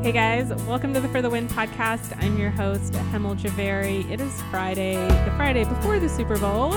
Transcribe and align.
Hey 0.00 0.12
guys, 0.12 0.54
welcome 0.64 0.94
to 0.94 1.00
the 1.00 1.08
For 1.08 1.20
the 1.20 1.28
Win 1.28 1.48
podcast. 1.48 2.16
I'm 2.22 2.38
your 2.38 2.50
host, 2.50 2.92
Hemal 3.10 3.36
Jhaveri. 3.36 4.08
It 4.08 4.20
is 4.20 4.32
Friday, 4.50 4.94
the 4.94 5.32
Friday 5.36 5.64
before 5.64 5.98
the 5.98 6.08
Super 6.08 6.38
Bowl. 6.38 6.74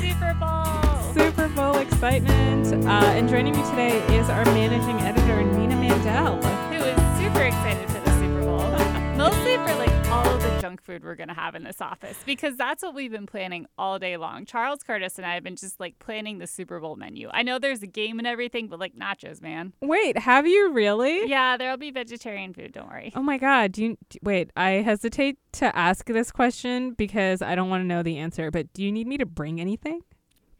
Super 0.00 0.34
Bowl! 0.34 1.12
Super 1.14 1.48
Bowl 1.50 1.76
excitement. 1.76 2.84
Uh, 2.84 3.04
and 3.14 3.28
joining 3.28 3.56
me 3.56 3.62
today 3.70 3.98
is 4.18 4.28
our 4.28 4.44
managing 4.46 4.98
editor, 5.06 5.44
Nina 5.44 5.74
Mandell. 5.74 6.42
Who 6.74 6.84
is 6.84 7.18
super 7.18 7.42
excited 7.44 7.88
for 7.88 8.00
the 8.00 8.10
Super 8.18 8.42
Bowl. 8.42 8.58
Mostly 9.16 9.56
for 9.58 9.74
like 9.76 9.97
all 10.10 10.26
of 10.26 10.42
the 10.42 10.60
junk 10.60 10.82
food 10.82 11.04
we're 11.04 11.14
going 11.14 11.28
to 11.28 11.34
have 11.34 11.54
in 11.54 11.64
this 11.64 11.80
office 11.80 12.16
because 12.24 12.56
that's 12.56 12.82
what 12.82 12.94
we've 12.94 13.10
been 13.10 13.26
planning 13.26 13.66
all 13.76 13.98
day 13.98 14.16
long. 14.16 14.46
Charles 14.46 14.82
Curtis 14.82 15.18
and 15.18 15.26
I 15.26 15.34
have 15.34 15.42
been 15.42 15.56
just 15.56 15.78
like 15.78 15.98
planning 15.98 16.38
the 16.38 16.46
Super 16.46 16.80
Bowl 16.80 16.96
menu. 16.96 17.28
I 17.32 17.42
know 17.42 17.58
there's 17.58 17.82
a 17.82 17.86
game 17.86 18.18
and 18.18 18.26
everything, 18.26 18.68
but 18.68 18.78
like 18.78 18.94
nachos, 18.96 19.42
man. 19.42 19.74
Wait, 19.80 20.18
have 20.18 20.46
you 20.46 20.72
really? 20.72 21.28
Yeah, 21.28 21.56
there'll 21.58 21.76
be 21.76 21.90
vegetarian 21.90 22.54
food, 22.54 22.72
don't 22.72 22.88
worry. 22.88 23.12
Oh 23.14 23.22
my 23.22 23.36
God. 23.36 23.72
Do 23.72 23.82
you 23.82 23.98
d- 24.08 24.18
wait? 24.22 24.50
I 24.56 24.70
hesitate 24.70 25.38
to 25.52 25.76
ask 25.76 26.06
this 26.06 26.32
question 26.32 26.92
because 26.92 27.42
I 27.42 27.54
don't 27.54 27.68
want 27.68 27.82
to 27.82 27.86
know 27.86 28.02
the 28.02 28.16
answer. 28.18 28.50
But 28.50 28.72
do 28.72 28.82
you 28.82 28.90
need 28.90 29.06
me 29.06 29.18
to 29.18 29.26
bring 29.26 29.60
anything? 29.60 30.00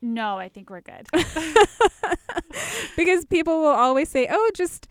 No, 0.03 0.39
I 0.39 0.49
think 0.49 0.71
we're 0.71 0.83
good. 0.83 1.09
because 2.97 3.25
people 3.25 3.61
will 3.61 3.69
always 3.69 4.09
say, 4.09 4.29
"Oh, 4.31 4.51
just." 4.55 4.89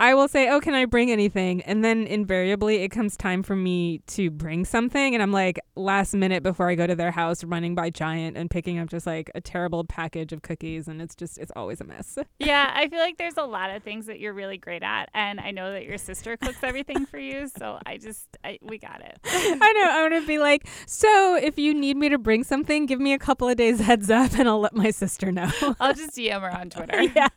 I 0.00 0.14
will 0.14 0.28
say, 0.28 0.48
"Oh, 0.48 0.60
can 0.60 0.74
I 0.74 0.86
bring 0.86 1.10
anything?" 1.10 1.60
And 1.62 1.84
then 1.84 2.06
invariably, 2.06 2.76
it 2.82 2.88
comes 2.88 3.16
time 3.16 3.42
for 3.42 3.54
me 3.54 3.98
to 4.08 4.30
bring 4.30 4.64
something, 4.64 5.14
and 5.14 5.22
I'm 5.22 5.30
like, 5.32 5.60
last 5.76 6.14
minute 6.14 6.42
before 6.42 6.68
I 6.68 6.74
go 6.74 6.86
to 6.86 6.94
their 6.96 7.10
house, 7.10 7.44
running 7.44 7.74
by 7.74 7.90
Giant 7.90 8.36
and 8.36 8.50
picking 8.50 8.78
up 8.78 8.88
just 8.88 9.06
like 9.06 9.30
a 9.34 9.40
terrible 9.40 9.84
package 9.84 10.32
of 10.32 10.42
cookies, 10.42 10.88
and 10.88 11.00
it's 11.02 11.14
just 11.14 11.38
it's 11.38 11.52
always 11.54 11.80
a 11.80 11.84
mess. 11.84 12.18
yeah, 12.38 12.72
I 12.74 12.88
feel 12.88 12.98
like 12.98 13.18
there's 13.18 13.36
a 13.36 13.44
lot 13.44 13.70
of 13.70 13.82
things 13.82 14.06
that 14.06 14.20
you're 14.20 14.32
really 14.32 14.56
great 14.58 14.82
at, 14.82 15.10
and 15.14 15.38
I 15.38 15.50
know 15.50 15.70
that 15.72 15.84
your 15.84 15.98
sister 15.98 16.36
cooks 16.36 16.62
everything 16.62 17.04
for 17.06 17.18
you, 17.18 17.48
so 17.58 17.78
I 17.84 17.98
just 17.98 18.26
I, 18.42 18.58
we 18.62 18.78
got 18.78 19.02
it. 19.02 19.18
I 19.24 19.72
know. 19.72 19.90
I 19.90 20.08
want 20.08 20.22
to 20.22 20.26
be 20.26 20.38
like, 20.38 20.66
so 20.86 21.36
if 21.36 21.58
you 21.58 21.74
need 21.74 21.96
me 21.96 22.08
to 22.08 22.18
bring 22.18 22.42
something, 22.42 22.86
give 22.86 23.00
me 23.00 23.12
a 23.12 23.18
couple 23.18 23.48
of 23.48 23.56
days 23.56 23.80
heads 23.80 24.10
up, 24.10 24.32
and 24.38 24.48
I'll 24.48 24.60
let 24.60 24.74
my 24.74 24.90
sister 24.90 25.30
know. 25.30 25.50
I'll 25.78 25.94
just 25.94 26.16
DM 26.16 26.40
her 26.40 26.50
on 26.50 26.70
Twitter. 26.70 27.02
yeah. 27.02 27.28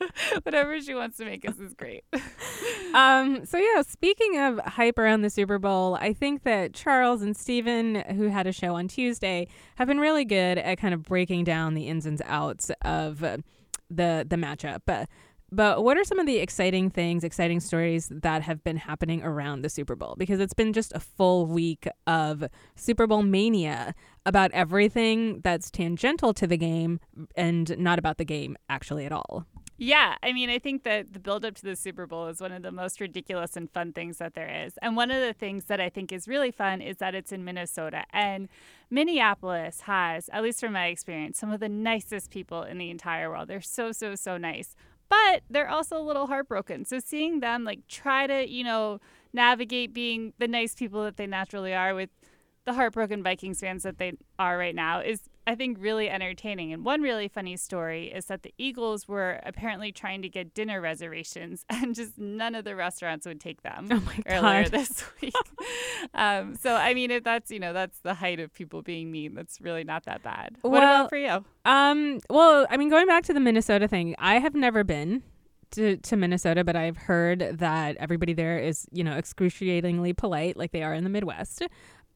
Whatever 0.42 0.80
she 0.80 0.94
wants 0.94 1.16
to 1.18 1.24
make 1.24 1.48
us 1.48 1.58
is 1.58 1.74
great. 1.74 2.04
Um, 2.92 3.46
so 3.46 3.56
yeah, 3.56 3.82
speaking 3.82 4.40
of 4.40 4.58
hype 4.58 4.98
around 4.98 5.22
the 5.22 5.30
Super 5.30 5.60
Bowl, 5.60 5.96
I 6.00 6.12
think 6.12 6.42
that 6.42 6.74
Charles 6.74 7.22
and 7.22 7.36
Steven, 7.36 8.02
who 8.16 8.26
had 8.30 8.48
a 8.48 8.52
show 8.52 8.74
on 8.74 8.88
Tuesday, 8.88 9.46
have 9.76 9.86
been 9.86 10.00
really 10.00 10.24
good 10.24 10.58
at 10.58 10.78
kind 10.78 10.92
of 10.92 11.04
breaking 11.04 11.44
down 11.44 11.74
the 11.74 11.86
ins 11.86 12.04
and 12.04 12.20
outs 12.24 12.72
of 12.82 13.22
uh, 13.22 13.36
the 13.88 14.26
the 14.28 14.34
matchup. 14.34 14.80
But 14.86 15.08
but 15.52 15.82
what 15.82 15.96
are 15.96 16.04
some 16.04 16.18
of 16.20 16.26
the 16.26 16.38
exciting 16.38 16.90
things, 16.90 17.24
exciting 17.24 17.58
stories 17.60 18.08
that 18.10 18.42
have 18.42 18.62
been 18.62 18.76
happening 18.76 19.22
around 19.22 19.62
the 19.62 19.68
Super 19.68 19.96
Bowl? 19.96 20.14
Because 20.16 20.38
it's 20.38 20.54
been 20.54 20.72
just 20.72 20.92
a 20.92 21.00
full 21.00 21.46
week 21.46 21.88
of 22.06 22.44
Super 22.76 23.06
Bowl 23.06 23.22
mania 23.22 23.94
about 24.24 24.52
everything 24.52 25.40
that's 25.40 25.70
tangential 25.70 26.32
to 26.34 26.46
the 26.46 26.56
game 26.56 27.00
and 27.34 27.76
not 27.78 27.98
about 27.98 28.18
the 28.18 28.24
game 28.24 28.56
actually 28.68 29.06
at 29.06 29.12
all. 29.12 29.44
Yeah, 29.82 30.16
I 30.22 30.34
mean, 30.34 30.50
I 30.50 30.58
think 30.58 30.82
that 30.82 31.14
the 31.14 31.18
build 31.18 31.42
up 31.42 31.54
to 31.54 31.62
the 31.62 31.74
Super 31.74 32.06
Bowl 32.06 32.26
is 32.26 32.38
one 32.38 32.52
of 32.52 32.60
the 32.60 32.70
most 32.70 33.00
ridiculous 33.00 33.56
and 33.56 33.70
fun 33.70 33.94
things 33.94 34.18
that 34.18 34.34
there 34.34 34.66
is. 34.66 34.74
And 34.82 34.94
one 34.94 35.10
of 35.10 35.22
the 35.22 35.32
things 35.32 35.64
that 35.64 35.80
I 35.80 35.88
think 35.88 36.12
is 36.12 36.28
really 36.28 36.50
fun 36.50 36.82
is 36.82 36.98
that 36.98 37.14
it's 37.14 37.32
in 37.32 37.46
Minnesota. 37.46 38.04
And 38.12 38.50
Minneapolis 38.90 39.80
has, 39.82 40.28
at 40.34 40.42
least 40.42 40.60
from 40.60 40.74
my 40.74 40.88
experience, 40.88 41.38
some 41.38 41.50
of 41.50 41.60
the 41.60 41.68
nicest 41.70 42.30
people 42.30 42.62
in 42.62 42.76
the 42.76 42.90
entire 42.90 43.30
world. 43.30 43.48
They're 43.48 43.62
so, 43.62 43.90
so, 43.90 44.14
so 44.16 44.36
nice. 44.36 44.76
But 45.08 45.44
they're 45.48 45.70
also 45.70 45.96
a 45.98 46.04
little 46.04 46.26
heartbroken. 46.26 46.84
So 46.84 46.98
seeing 46.98 47.40
them 47.40 47.64
like 47.64 47.86
try 47.88 48.26
to, 48.26 48.46
you 48.46 48.64
know, 48.64 49.00
navigate 49.32 49.94
being 49.94 50.34
the 50.38 50.46
nice 50.46 50.74
people 50.74 51.04
that 51.04 51.16
they 51.16 51.26
naturally 51.26 51.72
are 51.72 51.94
with 51.94 52.10
the 52.66 52.74
heartbroken 52.74 53.22
Vikings 53.22 53.60
fans 53.60 53.84
that 53.84 53.96
they 53.96 54.12
are 54.38 54.58
right 54.58 54.74
now 54.74 55.00
is 55.00 55.29
I 55.46 55.54
think 55.54 55.78
really 55.80 56.08
entertaining. 56.08 56.72
And 56.72 56.84
one 56.84 57.00
really 57.00 57.28
funny 57.28 57.56
story 57.56 58.12
is 58.12 58.26
that 58.26 58.42
the 58.42 58.52
Eagles 58.58 59.08
were 59.08 59.40
apparently 59.44 59.90
trying 59.92 60.22
to 60.22 60.28
get 60.28 60.54
dinner 60.54 60.80
reservations 60.80 61.64
and 61.70 61.94
just 61.94 62.18
none 62.18 62.54
of 62.54 62.64
the 62.64 62.76
restaurants 62.76 63.26
would 63.26 63.40
take 63.40 63.62
them 63.62 63.88
oh 63.90 64.00
my 64.00 64.18
earlier 64.26 64.64
God. 64.64 64.72
this 64.72 65.04
week. 65.20 65.34
um, 66.14 66.54
so 66.56 66.74
I 66.74 66.94
mean 66.94 67.10
if 67.10 67.24
that's 67.24 67.50
you 67.50 67.58
know, 67.58 67.72
that's 67.72 67.98
the 68.00 68.14
height 68.14 68.40
of 68.40 68.52
people 68.52 68.82
being 68.82 69.10
mean, 69.10 69.34
that's 69.34 69.60
really 69.60 69.84
not 69.84 70.04
that 70.04 70.22
bad. 70.22 70.56
what 70.62 70.72
Well, 70.72 70.82
about 70.82 71.10
for 71.10 71.16
you? 71.16 71.44
Um, 71.64 72.20
well, 72.28 72.66
I 72.70 72.76
mean, 72.76 72.88
going 72.88 73.06
back 73.06 73.24
to 73.24 73.32
the 73.32 73.40
Minnesota 73.40 73.88
thing, 73.88 74.14
I 74.18 74.38
have 74.38 74.54
never 74.54 74.84
been 74.84 75.22
to, 75.72 75.96
to 75.96 76.16
Minnesota, 76.16 76.64
but 76.64 76.76
I've 76.76 76.96
heard 76.96 77.58
that 77.58 77.96
everybody 77.98 78.32
there 78.32 78.58
is, 78.58 78.86
you 78.92 79.04
know, 79.04 79.16
excruciatingly 79.16 80.12
polite, 80.12 80.56
like 80.56 80.72
they 80.72 80.82
are 80.82 80.94
in 80.94 81.04
the 81.04 81.10
Midwest. 81.10 81.62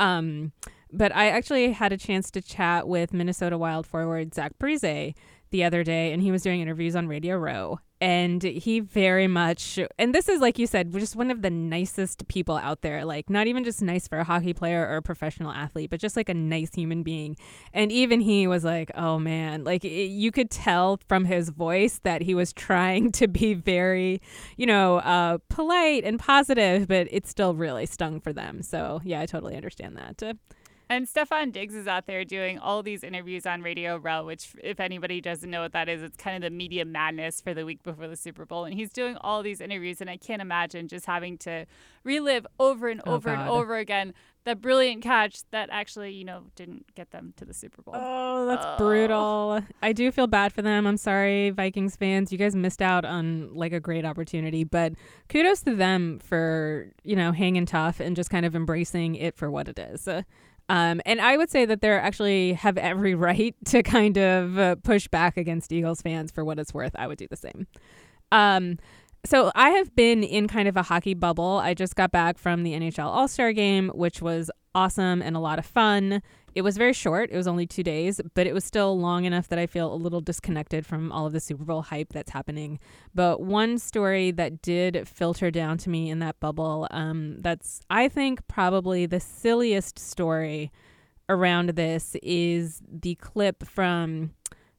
Um, 0.01 0.53
but 0.97 1.15
I 1.15 1.29
actually 1.29 1.73
had 1.73 1.93
a 1.93 1.97
chance 1.97 2.31
to 2.33 2.41
chat 2.41 2.89
with 2.89 3.13
Minnesota 3.13 3.59
Wild 3.59 3.87
forward 3.87 4.35
Zach 4.35 4.53
Parise 4.59 5.15
the 5.51 5.65
other 5.65 5.85
day, 5.85 6.13
and 6.13 6.21
he 6.21 6.33
was 6.33 6.43
doing 6.43 6.61
interviews 6.61 6.97
on 6.97 7.07
Radio 7.07 7.37
Row. 7.37 7.79
And 8.01 8.43
he 8.43 8.81
very 8.81 9.29
much, 9.29 9.79
and 9.99 10.15
this 10.15 10.29
is 10.29 10.41
like 10.41 10.59
you 10.59 10.67
said, 10.67 10.93
just 10.93 11.15
one 11.17 11.31
of 11.31 11.43
the 11.43 11.49
nicest 11.49 12.27
people 12.29 12.57
out 12.57 12.83
there. 12.83 13.05
Like, 13.05 13.31
not 13.31 13.47
even 13.47 13.63
just 13.63 13.81
nice 13.81 14.09
for 14.09 14.19
a 14.19 14.25
hockey 14.25 14.53
player 14.53 14.87
or 14.87 14.97
a 14.97 15.03
professional 15.03 15.53
athlete, 15.53 15.91
but 15.91 16.01
just 16.01 16.17
like 16.17 16.29
a 16.29 16.35
nice 16.35 16.75
human 16.75 17.03
being. 17.03 17.37
And 17.73 17.93
even 17.93 18.21
he 18.21 18.47
was 18.47 18.65
like, 18.65 18.91
oh 18.97 19.19
man, 19.21 19.63
like 19.63 19.85
it, 19.85 20.07
you 20.07 20.33
could 20.33 20.51
tell 20.51 20.99
from 21.09 21.25
his 21.25 21.51
voice 21.51 22.01
that 22.03 22.21
he 22.21 22.35
was 22.35 22.53
trying 22.53 23.13
to 23.13 23.29
be 23.29 23.55
very, 23.55 24.21
you 24.57 24.67
know, 24.67 24.97
uh, 24.97 25.39
polite 25.49 26.05
and 26.05 26.19
positive, 26.19 26.89
but 26.89 27.07
it 27.11 27.29
still 27.29 27.55
really 27.55 27.87
stung 27.87 28.21
for 28.21 28.33
them. 28.33 28.61
So, 28.61 29.01
yeah, 29.05 29.21
I 29.21 29.27
totally 29.27 29.55
understand 29.55 29.97
that. 29.97 30.37
And 30.91 31.07
Stefon 31.09 31.51
Diggs 31.51 31.75
is 31.75 31.87
out 31.87 32.07
there 32.07 32.25
doing 32.25 32.59
all 32.59 32.83
these 32.83 33.03
interviews 33.03 33.47
on 33.47 33.63
Radio 33.63 33.97
Row, 33.97 34.25
which, 34.27 34.55
if 34.63 34.81
anybody 34.81 35.21
doesn't 35.21 35.51
know 35.51 35.63
what 35.63 35.73
that 35.73 35.89
is, 35.89 36.03
it's 36.03 36.17
kind 36.17 36.37
of 36.37 36.43
the 36.43 36.55
media 36.55 36.85
madness 36.85 37.41
for 37.41 37.55
the 37.55 37.65
week 37.65 37.83
before 37.83 38.07
the 38.07 38.17
Super 38.17 38.45
Bowl. 38.45 38.65
And 38.67 38.75
he's 38.75 38.93
doing 38.93 39.17
all 39.23 39.43
these 39.43 39.61
interviews, 39.63 40.01
and 40.03 40.11
I 40.11 40.19
can't 40.19 40.43
imagine 40.43 40.89
just 40.89 41.07
having 41.07 41.39
to 41.39 41.65
relive 42.05 42.47
over 42.61 42.89
and 42.89 43.01
Oh, 43.07 43.15
over 43.15 43.31
and 43.31 43.49
over 43.49 43.77
again 43.77 44.13
the 44.45 44.55
brilliant 44.55 45.03
catch 45.03 45.39
that 45.53 45.71
actually, 45.73 46.13
you 46.13 46.23
know, 46.23 46.43
didn't 46.55 46.95
get 46.95 47.13
them 47.13 47.33
to 47.39 47.47
the 47.47 47.55
Super 47.55 47.81
Bowl. 47.81 47.95
Oh, 47.97 48.45
that's 48.45 48.67
Oh. 48.67 48.77
brutal. 48.77 49.61
I 49.83 49.95
do 49.95 50.13
feel 50.13 50.27
bad 50.27 50.53
for 50.53 50.61
them. 50.61 50.87
I'm 50.87 50.99
sorry, 50.99 51.49
Vikings 51.49 51.97
fans. 51.97 52.31
You 52.31 52.37
guys 52.37 52.55
missed 52.55 52.83
out 52.83 53.07
on 53.07 53.55
like 53.55 53.73
a 53.73 53.81
great 53.81 54.05
opportunity, 54.05 54.63
but 54.65 54.93
kudos 55.31 55.63
to 55.63 55.75
them 55.75 56.19
for, 56.19 56.91
you 57.05 57.17
know, 57.17 57.33
hanging 57.33 57.65
tough 57.65 58.01
and 58.01 58.15
just 58.15 58.29
kind 58.29 58.45
of 58.45 58.55
embracing 58.55 59.15
it 59.15 59.35
for 59.35 59.51
what 59.51 59.67
it 59.67 59.79
is. 59.79 60.07
Uh, 60.07 60.25
Um, 60.69 61.01
and 61.05 61.21
I 61.21 61.37
would 61.37 61.51
say 61.51 61.65
that 61.67 61.81
they 61.81 61.91
actually 61.91 62.55
have 62.55 62.79
every 62.79 63.15
right 63.15 63.55
to 63.67 63.83
kind 63.83 64.17
of 64.17 64.59
uh, 64.59 64.77
push 64.77 65.09
back 65.09 65.37
against 65.37 65.73
Eagles 65.73 66.03
fans 66.03 66.31
for 66.31 66.45
what 66.45 66.59
it's 66.59 66.73
worth. 66.73 66.93
I 66.97 67.07
would 67.07 67.19
do 67.19 67.29
the 67.29 67.37
same. 67.37 67.67
Um, 68.33 68.79
so 69.25 69.51
I 69.55 69.71
have 69.71 69.95
been 69.97 70.23
in 70.23 70.49
kind 70.49 70.69
of 70.69 70.77
a 70.77 70.83
hockey 70.83 71.15
bubble. 71.15 71.61
I 71.63 71.75
just 71.75 71.97
got 71.97 72.13
back 72.13 72.39
from 72.39 72.63
the 72.63 72.73
NHL 72.73 73.07
All 73.07 73.29
Star 73.29 73.53
game, 73.53 73.91
which 73.95 74.21
was 74.21 74.51
awesome 74.75 75.23
and 75.23 75.37
a 75.37 75.41
lot 75.41 75.59
of 75.59 75.67
fun. 75.67 76.23
It 76.55 76.63
was 76.63 76.77
very 76.77 76.93
short. 76.93 77.31
It 77.33 77.37
was 77.37 77.49
only 77.49 77.67
two 77.67 77.83
days, 77.83 78.21
but 78.35 78.47
it 78.47 78.55
was 78.55 78.65
still 78.65 78.99
long 78.99 79.25
enough 79.25 79.49
that 79.49 79.59
I 79.59 79.67
feel 79.67 79.93
a 79.93 79.97
little 79.97 80.21
disconnected 80.21 80.87
from 80.87 81.11
all 81.11 81.27
of 81.27 81.33
the 81.33 81.41
Super 81.41 81.65
Bowl 81.65 81.83
hype 81.83 82.13
that's 82.13 82.31
happening. 82.31 82.79
But 83.13 83.41
one 83.41 83.79
story 83.79 84.31
that 84.33 84.63
did 84.63 85.09
filter 85.09 85.51
down 85.51 85.79
to 85.79 85.91
me 85.91 86.11
in 86.11 86.21
that 86.21 86.39
bubble, 86.39 86.87
um, 86.93 87.41
that's, 87.41 87.81
I 87.91 88.09
think, 88.09 88.47
probably 88.47 89.07
the 89.07 89.21
silliest 89.21 89.99
story 89.99 90.71
around 91.29 91.71
this 91.71 92.17
is 92.23 92.81
the 92.89 93.17
clip 93.17 93.67
from 93.67 94.31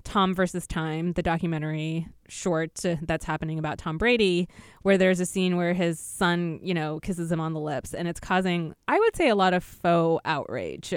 Tom 0.06 0.34
versus 0.34 0.66
Time, 0.66 1.12
the 1.14 1.22
documentary 1.22 2.08
short 2.30 2.80
that's 3.02 3.26
happening 3.26 3.60
about 3.60 3.78
Tom 3.78 3.98
Brady, 3.98 4.48
where 4.84 4.98
there's 4.98 5.20
a 5.20 5.26
scene 5.26 5.58
where 5.58 5.74
his 5.74 6.00
son, 6.00 6.60
you 6.64 6.74
know, 6.74 7.00
kisses 7.02 7.32
him 7.32 7.42
on 7.42 7.54
the 7.54 7.60
lips, 7.60 7.94
and 7.94 8.08
it's 8.08 8.20
causing, 8.20 8.74
I 8.88 8.98
would 8.98 9.16
say, 9.16 9.28
a 9.28 9.36
lot 9.36 9.54
of 9.54 9.64
faux 9.64 10.22
outrage. 10.24 10.94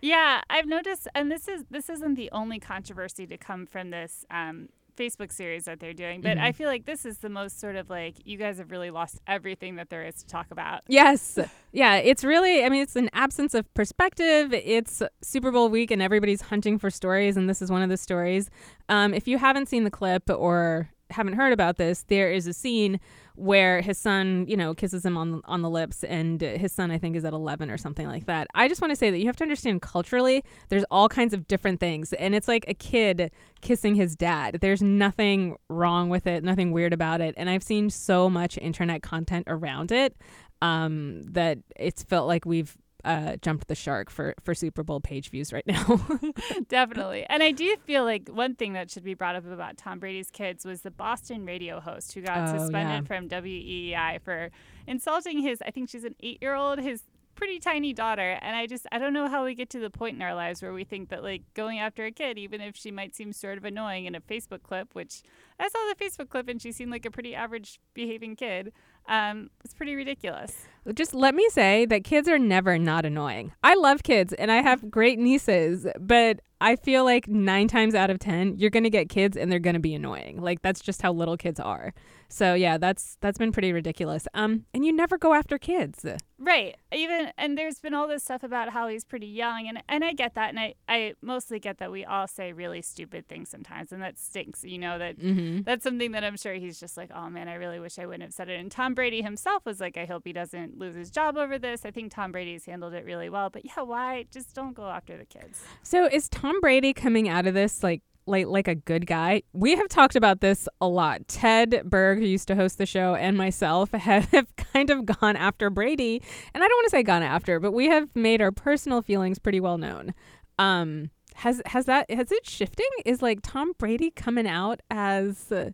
Yeah, 0.00 0.42
I've 0.48 0.66
noticed, 0.66 1.08
and 1.14 1.32
this 1.32 1.48
is 1.48 1.64
this 1.70 1.90
isn't 1.90 2.14
the 2.14 2.30
only 2.30 2.60
controversy 2.60 3.26
to 3.26 3.36
come 3.36 3.66
from 3.66 3.90
this 3.90 4.24
um, 4.30 4.68
Facebook 4.98 5.32
series 5.32 5.64
that 5.66 5.78
they're 5.80 5.94
doing, 5.94 6.20
but 6.20 6.36
I 6.38 6.50
Mhm. 6.52 6.54
feel 6.56 6.68
like 6.68 6.84
this 6.84 7.06
is 7.06 7.18
the 7.18 7.28
most 7.28 7.60
sort 7.60 7.76
of 7.76 7.88
like 7.88 8.16
you 8.26 8.36
guys 8.36 8.58
have 8.58 8.70
really 8.70 8.90
lost 8.90 9.20
everything 9.26 9.76
that 9.76 9.88
there 9.90 10.04
is 10.04 10.16
to 10.16 10.26
talk 10.26 10.46
about. 10.50 10.80
Yes. 10.88 11.38
Yeah, 11.70 11.96
it's 11.96 12.24
really, 12.24 12.64
I 12.64 12.70
mean, 12.70 12.82
it's 12.82 12.96
an 12.96 13.10
absence 13.12 13.52
of 13.52 13.72
perspective. 13.74 14.54
It's 14.54 15.02
Super 15.22 15.50
Bowl 15.52 15.68
week 15.68 15.90
and 15.90 16.00
everybody's 16.00 16.40
hunting 16.40 16.78
for 16.78 16.88
stories, 16.90 17.36
and 17.36 17.48
this 17.48 17.60
is 17.60 17.70
one 17.70 17.82
of 17.82 17.90
the 17.90 17.98
stories. 17.98 18.48
Um, 18.88 19.12
if 19.12 19.28
you 19.28 19.36
haven't 19.36 19.66
seen 19.68 19.84
the 19.84 19.90
clip 19.90 20.28
or 20.30 20.88
haven't 21.10 21.34
heard 21.34 21.52
about 21.52 21.76
this, 21.76 22.04
there 22.04 22.32
is 22.32 22.46
a 22.46 22.54
scene 22.54 23.00
where 23.38 23.80
his 23.80 23.98
son, 23.98 24.44
you 24.48 24.56
know, 24.56 24.74
kisses 24.74 25.04
him 25.04 25.16
on 25.16 25.40
on 25.44 25.62
the 25.62 25.70
lips, 25.70 26.04
and 26.04 26.40
his 26.40 26.72
son, 26.72 26.90
I 26.90 26.98
think, 26.98 27.16
is 27.16 27.24
at 27.24 27.32
11 27.32 27.70
or 27.70 27.78
something 27.78 28.06
like 28.06 28.26
that. 28.26 28.48
I 28.54 28.68
just 28.68 28.80
want 28.80 28.90
to 28.90 28.96
say 28.96 29.10
that 29.10 29.18
you 29.18 29.26
have 29.26 29.36
to 29.36 29.44
understand 29.44 29.80
culturally, 29.82 30.42
there's 30.68 30.84
all 30.90 31.08
kinds 31.08 31.32
of 31.32 31.46
different 31.46 31.80
things, 31.80 32.12
and 32.14 32.34
it's 32.34 32.48
like 32.48 32.64
a 32.68 32.74
kid 32.74 33.30
kissing 33.60 33.94
his 33.94 34.16
dad. 34.16 34.58
There's 34.60 34.82
nothing 34.82 35.56
wrong 35.68 36.08
with 36.08 36.26
it, 36.26 36.42
nothing 36.44 36.72
weird 36.72 36.92
about 36.92 37.20
it, 37.20 37.34
and 37.36 37.48
I've 37.48 37.62
seen 37.62 37.90
so 37.90 38.28
much 38.28 38.58
internet 38.58 39.02
content 39.02 39.44
around 39.48 39.92
it 39.92 40.16
um, 40.62 41.22
that 41.22 41.58
it's 41.76 42.02
felt 42.02 42.26
like 42.26 42.44
we've 42.44 42.76
uh, 43.08 43.36
jumped 43.42 43.66
the 43.68 43.74
shark 43.74 44.10
for 44.10 44.34
for 44.42 44.54
Super 44.54 44.82
Bowl 44.82 45.00
page 45.00 45.30
views 45.30 45.52
right 45.52 45.66
now. 45.66 46.00
Definitely. 46.68 47.24
And 47.28 47.42
I 47.42 47.50
do 47.52 47.76
feel 47.84 48.04
like 48.04 48.28
one 48.28 48.54
thing 48.54 48.74
that 48.74 48.90
should 48.90 49.04
be 49.04 49.14
brought 49.14 49.34
up 49.36 49.46
about 49.50 49.76
Tom 49.76 49.98
Brady's 49.98 50.30
kids 50.30 50.64
was 50.64 50.82
the 50.82 50.90
Boston 50.90 51.44
radio 51.46 51.80
host 51.80 52.12
who 52.12 52.20
got 52.20 52.48
Oh, 52.54 52.58
suspended 52.58 53.02
yeah. 53.02 53.06
from 53.06 53.28
WEEI 53.28 54.20
for 54.22 54.50
insulting 54.86 55.40
his, 55.40 55.62
I 55.66 55.70
think 55.70 55.88
she's 55.90 56.04
an 56.04 56.14
eight 56.20 56.38
year 56.42 56.54
old, 56.54 56.78
his 56.78 57.02
pretty 57.34 57.58
tiny 57.60 57.92
daughter. 57.92 58.38
And 58.42 58.56
I 58.56 58.66
just, 58.66 58.86
I 58.90 58.98
don't 58.98 59.12
know 59.12 59.28
how 59.28 59.44
we 59.44 59.54
get 59.54 59.70
to 59.70 59.78
the 59.78 59.90
point 59.90 60.16
in 60.16 60.22
our 60.22 60.34
lives 60.34 60.60
where 60.60 60.72
we 60.72 60.84
think 60.84 61.08
that 61.10 61.22
like 61.22 61.42
going 61.54 61.78
after 61.78 62.04
a 62.04 62.10
kid, 62.10 62.36
even 62.36 62.60
if 62.60 62.76
she 62.76 62.90
might 62.90 63.14
seem 63.14 63.32
sort 63.32 63.58
of 63.58 63.64
annoying 63.64 64.06
in 64.06 64.14
a 64.14 64.20
Facebook 64.20 64.62
clip, 64.62 64.94
which 64.94 65.22
I 65.60 65.68
saw 65.68 65.78
the 65.88 66.04
Facebook 66.04 66.28
clip 66.30 66.48
and 66.48 66.60
she 66.60 66.72
seemed 66.72 66.90
like 66.90 67.06
a 67.06 67.10
pretty 67.10 67.34
average 67.34 67.78
behaving 67.94 68.36
kid, 68.36 68.72
um, 69.08 69.50
it's 69.64 69.72
pretty 69.72 69.94
ridiculous. 69.94 70.66
Just 70.94 71.14
let 71.14 71.34
me 71.34 71.46
say 71.50 71.86
that 71.86 72.04
kids 72.04 72.28
are 72.28 72.38
never 72.38 72.78
not 72.78 73.04
annoying. 73.04 73.52
I 73.62 73.74
love 73.74 74.02
kids 74.02 74.32
and 74.32 74.50
I 74.50 74.62
have 74.62 74.90
great 74.90 75.18
nieces, 75.18 75.86
but 76.00 76.40
I 76.60 76.74
feel 76.74 77.04
like 77.04 77.28
nine 77.28 77.68
times 77.68 77.94
out 77.94 78.10
of 78.10 78.18
ten, 78.18 78.56
you're 78.58 78.70
gonna 78.70 78.90
get 78.90 79.08
kids 79.08 79.36
and 79.36 79.50
they're 79.50 79.58
gonna 79.60 79.78
be 79.78 79.94
annoying. 79.94 80.40
Like 80.40 80.62
that's 80.62 80.80
just 80.80 81.02
how 81.02 81.12
little 81.12 81.36
kids 81.36 81.60
are. 81.60 81.94
So 82.30 82.54
yeah, 82.54 82.78
that's 82.78 83.16
that's 83.20 83.38
been 83.38 83.52
pretty 83.52 83.72
ridiculous. 83.72 84.26
Um, 84.34 84.64
and 84.74 84.84
you 84.84 84.92
never 84.92 85.16
go 85.18 85.34
after 85.34 85.56
kids. 85.56 86.04
Right. 86.40 86.76
Even 86.92 87.32
and 87.38 87.56
there's 87.56 87.78
been 87.80 87.94
all 87.94 88.06
this 88.08 88.24
stuff 88.24 88.42
about 88.42 88.70
how 88.70 88.88
he's 88.88 89.04
pretty 89.04 89.26
young 89.28 89.68
and 89.68 89.82
and 89.88 90.04
I 90.04 90.12
get 90.12 90.34
that 90.34 90.48
and 90.50 90.58
I 90.58 90.74
I 90.88 91.14
mostly 91.22 91.58
get 91.60 91.78
that 91.78 91.90
we 91.92 92.04
all 92.04 92.26
say 92.26 92.52
really 92.52 92.82
stupid 92.82 93.28
things 93.28 93.48
sometimes 93.48 93.92
and 93.92 94.02
that 94.02 94.18
stinks. 94.18 94.64
You 94.64 94.78
know 94.78 94.98
that 94.98 95.18
Mm-hmm. 95.18 95.62
that's 95.62 95.84
something 95.84 96.12
that 96.12 96.24
I'm 96.24 96.36
sure 96.36 96.54
he's 96.54 96.78
just 96.80 96.96
like, 96.96 97.10
"Oh 97.14 97.28
man, 97.30 97.48
I 97.48 97.54
really 97.54 97.78
wish 97.80 97.98
I 97.98 98.06
wouldn't 98.06 98.22
have 98.24 98.32
said 98.34 98.48
it." 98.48 98.58
And 98.58 98.70
Tom 98.70 98.94
Brady 98.94 99.22
himself 99.22 99.64
was 99.64 99.80
like, 99.80 99.96
"I 99.96 100.04
hope 100.06 100.22
he 100.24 100.32
doesn't 100.32 100.77
lose 100.78 100.94
his 100.94 101.10
job 101.10 101.36
over 101.36 101.58
this." 101.58 101.84
I 101.84 101.90
think 101.90 102.12
Tom 102.12 102.32
Brady's 102.32 102.64
handled 102.66 102.94
it 102.94 103.04
really 103.04 103.28
well, 103.28 103.50
but 103.50 103.64
yeah, 103.64 103.82
why 103.82 104.26
just 104.30 104.54
don't 104.54 104.74
go 104.74 104.88
after 104.88 105.16
the 105.16 105.24
kids? 105.24 105.62
So 105.82 106.06
is 106.06 106.28
Tom 106.28 106.60
Brady 106.60 106.92
coming 106.92 107.28
out 107.28 107.46
of 107.46 107.54
this 107.54 107.82
like 107.82 108.02
like 108.26 108.46
like 108.46 108.68
a 108.68 108.74
good 108.74 109.06
guy? 109.06 109.42
We 109.52 109.74
have 109.76 109.88
talked 109.88 110.16
about 110.16 110.40
this 110.40 110.68
a 110.80 110.88
lot. 110.88 111.26
Ted 111.28 111.82
Berg, 111.84 112.18
who 112.18 112.26
used 112.26 112.48
to 112.48 112.54
host 112.54 112.78
the 112.78 112.86
show, 112.86 113.14
and 113.14 113.36
myself 113.36 113.90
have 113.92 114.56
kind 114.56 114.90
of 114.90 115.06
gone 115.06 115.36
after 115.36 115.70
Brady, 115.70 116.22
and 116.54 116.62
I 116.62 116.68
don't 116.68 116.76
want 116.76 116.86
to 116.86 116.90
say 116.90 117.02
gone 117.02 117.22
after, 117.22 117.58
but 117.58 117.72
we 117.72 117.86
have 117.86 118.14
made 118.14 118.40
our 118.40 118.52
personal 118.52 119.02
feelings 119.02 119.38
pretty 119.38 119.60
well 119.60 119.78
known. 119.78 120.14
Um, 120.58 121.10
has 121.36 121.62
has 121.66 121.86
that 121.86 122.10
has 122.10 122.32
it 122.32 122.46
shifting? 122.46 122.88
Is 123.04 123.22
like 123.22 123.40
Tom 123.42 123.72
Brady 123.78 124.10
coming 124.10 124.46
out 124.46 124.80
as 124.90 125.52
uh, 125.52 125.70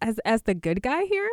as 0.00 0.18
as 0.24 0.42
the 0.42 0.54
good 0.54 0.82
guy 0.82 1.04
here? 1.04 1.28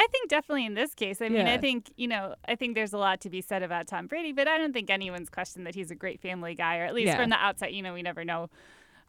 I 0.00 0.06
think 0.12 0.30
definitely 0.30 0.64
in 0.64 0.74
this 0.74 0.94
case. 0.94 1.20
I 1.20 1.28
mean, 1.28 1.48
I 1.48 1.58
think, 1.58 1.92
you 1.96 2.06
know, 2.06 2.36
I 2.46 2.54
think 2.54 2.76
there's 2.76 2.92
a 2.92 2.98
lot 2.98 3.20
to 3.22 3.30
be 3.30 3.40
said 3.40 3.64
about 3.64 3.88
Tom 3.88 4.06
Brady, 4.06 4.32
but 4.32 4.46
I 4.46 4.56
don't 4.56 4.72
think 4.72 4.90
anyone's 4.90 5.28
questioned 5.28 5.66
that 5.66 5.74
he's 5.74 5.90
a 5.90 5.96
great 5.96 6.20
family 6.20 6.54
guy, 6.54 6.78
or 6.78 6.84
at 6.84 6.94
least 6.94 7.08
Yeah. 7.08 7.16
from 7.16 7.30
the 7.30 7.36
outside. 7.36 7.72
You 7.74 7.82
know, 7.82 7.92
we 7.92 8.02
never 8.02 8.24
know 8.24 8.48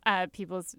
uh, 0.08 0.26
people's 0.34 0.76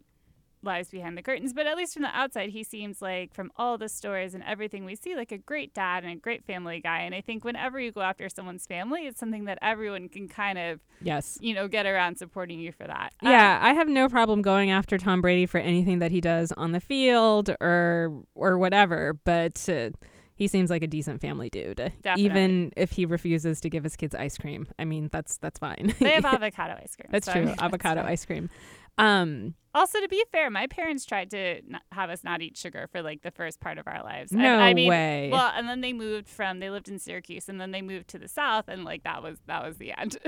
lives 0.62 0.90
behind 0.90 1.16
the 1.16 1.22
curtains, 1.22 1.52
but 1.52 1.66
at 1.66 1.76
least 1.76 1.94
from 1.94 2.02
the 2.02 2.14
outside, 2.16 2.50
he 2.50 2.62
seems 2.62 3.00
like, 3.00 3.32
from 3.34 3.50
all 3.56 3.78
the 3.78 3.88
stories 3.88 4.34
and 4.34 4.42
everything 4.44 4.84
we 4.84 4.94
see, 4.94 5.16
like 5.16 5.32
a 5.32 5.38
great 5.38 5.72
dad 5.74 6.04
and 6.04 6.12
a 6.12 6.16
great 6.16 6.44
family 6.44 6.80
guy. 6.80 7.00
And 7.00 7.14
I 7.14 7.20
think 7.20 7.44
whenever 7.44 7.80
you 7.80 7.92
go 7.92 8.02
after 8.02 8.28
someone's 8.28 8.66
family, 8.66 9.06
it's 9.06 9.18
something 9.18 9.46
that 9.46 9.58
everyone 9.62 10.08
can 10.08 10.28
kind 10.28 10.58
of, 10.58 10.80
Yes. 11.00 11.38
you 11.40 11.54
know, 11.54 11.66
get 11.68 11.86
around 11.86 12.16
supporting 12.18 12.60
you 12.60 12.72
for 12.72 12.86
that. 12.86 13.14
Um, 13.22 13.30
Yeah, 13.32 13.58
I 13.62 13.72
have 13.72 13.88
no 13.88 14.08
problem 14.08 14.42
going 14.42 14.70
after 14.70 14.98
Tom 14.98 15.20
Brady 15.22 15.46
for 15.46 15.58
anything 15.58 15.98
that 16.00 16.10
he 16.10 16.20
does 16.20 16.52
on 16.52 16.72
the 16.72 16.80
field 16.80 17.50
or 17.60 18.22
or 18.34 18.58
whatever, 18.58 19.18
but 19.24 19.66
uh, 19.68 19.90
he 20.34 20.46
seems 20.48 20.70
like 20.70 20.82
a 20.82 20.86
decent 20.86 21.20
family 21.20 21.50
dude. 21.50 21.76
Definitely. 22.02 22.24
Even 22.24 22.72
if 22.76 22.92
he 22.92 23.04
refuses 23.06 23.60
to 23.60 23.68
give 23.70 23.84
his 23.84 23.94
kids 23.96 24.14
ice 24.14 24.38
cream. 24.38 24.66
I 24.78 24.84
mean, 24.84 25.08
that's 25.12 25.36
that's 25.38 25.58
fine. 25.58 25.94
they 26.00 26.12
have 26.12 26.24
avocado 26.36 26.78
ice 26.82 26.96
cream. 26.96 27.08
that's 27.10 27.26
so 27.26 27.32
true. 27.32 27.54
Avocado 27.58 28.02
ice 28.02 28.24
cream. 28.24 28.48
Um 28.98 29.54
Also, 29.72 30.00
to 30.00 30.08
be 30.08 30.24
fair, 30.32 30.50
my 30.50 30.66
parents 30.66 31.04
tried 31.04 31.30
to 31.30 31.60
have 31.92 32.10
us 32.10 32.24
not 32.24 32.42
eat 32.42 32.56
sugar 32.56 32.88
for 32.90 33.02
like 33.02 33.22
the 33.22 33.30
first 33.30 33.60
part 33.60 33.78
of 33.78 33.86
our 33.86 34.02
lives. 34.02 34.32
No 34.32 34.58
I 34.58 34.74
mean, 34.74 34.88
way. 34.88 35.28
Well, 35.30 35.52
and 35.54 35.68
then 35.68 35.80
they 35.80 35.92
moved 35.92 36.28
from 36.28 36.58
they 36.58 36.70
lived 36.70 36.88
in 36.88 36.98
Syracuse, 36.98 37.48
and 37.48 37.60
then 37.60 37.70
they 37.70 37.80
moved 37.82 38.08
to 38.08 38.18
the 38.18 38.26
south, 38.28 38.66
and 38.68 38.84
like 38.84 39.04
that 39.04 39.22
was 39.22 39.38
that 39.46 39.64
was 39.64 39.76
the 39.78 39.92
end. 39.96 40.18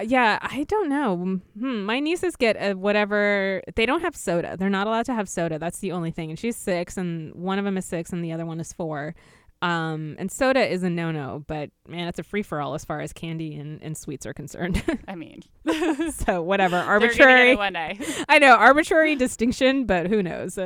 yeah, 0.00 0.38
I 0.42 0.64
don't 0.64 0.88
know. 0.88 1.40
Hmm, 1.58 1.84
my 1.84 2.00
nieces 2.00 2.34
get 2.36 2.56
uh, 2.56 2.74
whatever. 2.74 3.62
They 3.76 3.86
don't 3.86 4.02
have 4.02 4.16
soda. 4.16 4.56
They're 4.58 4.68
not 4.68 4.86
allowed 4.88 5.06
to 5.06 5.14
have 5.14 5.28
soda. 5.28 5.58
That's 5.58 5.78
the 5.78 5.92
only 5.92 6.10
thing. 6.10 6.30
And 6.30 6.38
she's 6.38 6.56
six, 6.56 6.96
and 6.96 7.32
one 7.34 7.58
of 7.58 7.64
them 7.64 7.76
is 7.78 7.84
six, 7.84 8.12
and 8.12 8.24
the 8.24 8.32
other 8.32 8.44
one 8.44 8.58
is 8.60 8.72
four. 8.72 9.14
Um, 9.62 10.16
and 10.18 10.32
soda 10.32 10.66
is 10.66 10.82
a 10.82 10.88
no-no, 10.90 11.44
but 11.46 11.70
man, 11.86 12.08
it's 12.08 12.18
a 12.18 12.22
free-for-all 12.22 12.74
as 12.74 12.84
far 12.84 13.00
as 13.00 13.12
candy 13.12 13.56
and, 13.56 13.82
and 13.82 13.96
sweets 13.96 14.24
are 14.24 14.32
concerned. 14.32 14.82
I 15.08 15.14
mean, 15.14 15.42
so 16.12 16.40
whatever, 16.40 16.76
they're 16.76 16.98
gonna 16.98 17.00
get 17.00 17.20
arbitrary. 17.20 17.50
it 17.52 17.58
one 17.58 17.74
day. 17.74 17.98
I 18.28 18.38
know 18.38 18.54
arbitrary 18.54 19.16
distinction, 19.16 19.84
but 19.84 20.06
who 20.06 20.22
knows? 20.22 20.58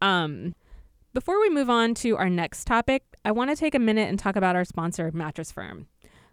Um, 0.00 0.54
before 1.14 1.40
we 1.40 1.50
move 1.50 1.68
on 1.68 1.94
to 1.94 2.16
our 2.16 2.30
next 2.30 2.66
topic, 2.66 3.02
I 3.24 3.32
want 3.32 3.50
to 3.50 3.56
take 3.56 3.74
a 3.74 3.80
minute 3.80 4.08
and 4.08 4.18
talk 4.18 4.36
about 4.36 4.54
our 4.54 4.64
sponsor, 4.64 5.10
Mattress 5.12 5.50
Firm. 5.50 5.88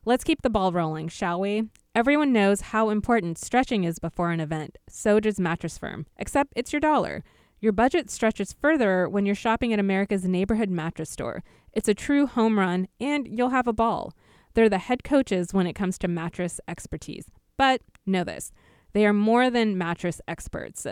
Let's 0.06 0.24
keep 0.24 0.44
the 0.44 0.52
ball 0.52 0.72
rolling, 0.72 1.08
shall 1.08 1.40
we? 1.40 1.64
Everyone 1.96 2.32
knows 2.32 2.62
how 2.62 2.90
important 2.90 3.40
stretching 3.40 3.84
is 3.84 3.98
before 3.98 4.30
an 4.30 4.40
event. 4.40 4.78
So 4.88 5.20
does 5.20 5.40
Mattress 5.40 5.80
Firm, 5.80 6.06
except 6.18 6.54
it's 6.56 6.72
your 6.72 6.82
dollar. 6.82 7.24
Your 7.62 7.72
budget 7.72 8.12
stretches 8.12 8.54
further 8.54 9.10
when 9.10 9.26
you're 9.26 9.34
shopping 9.34 9.74
at 9.74 9.80
America's 9.80 10.26
neighborhood 10.26 10.70
mattress 10.70 11.10
store. 11.10 11.42
It's 11.76 11.90
a 11.90 11.94
true 11.94 12.26
home 12.26 12.58
run, 12.58 12.88
and 13.00 13.28
you'll 13.28 13.50
have 13.50 13.68
a 13.68 13.74
ball. 13.74 14.14
They're 14.54 14.70
the 14.70 14.78
head 14.78 15.04
coaches 15.04 15.54
when 15.54 15.68
it 15.68 15.74
comes 15.74 15.98
to 16.00 16.08
mattress 16.08 16.62
expertise. 16.68 17.30
But 17.58 17.82
know 18.06 18.24
this 18.24 18.52
they 18.94 19.06
are 19.06 19.14
more 19.14 19.50
than 19.50 19.78
mattress 19.78 20.22
experts. 20.28 20.88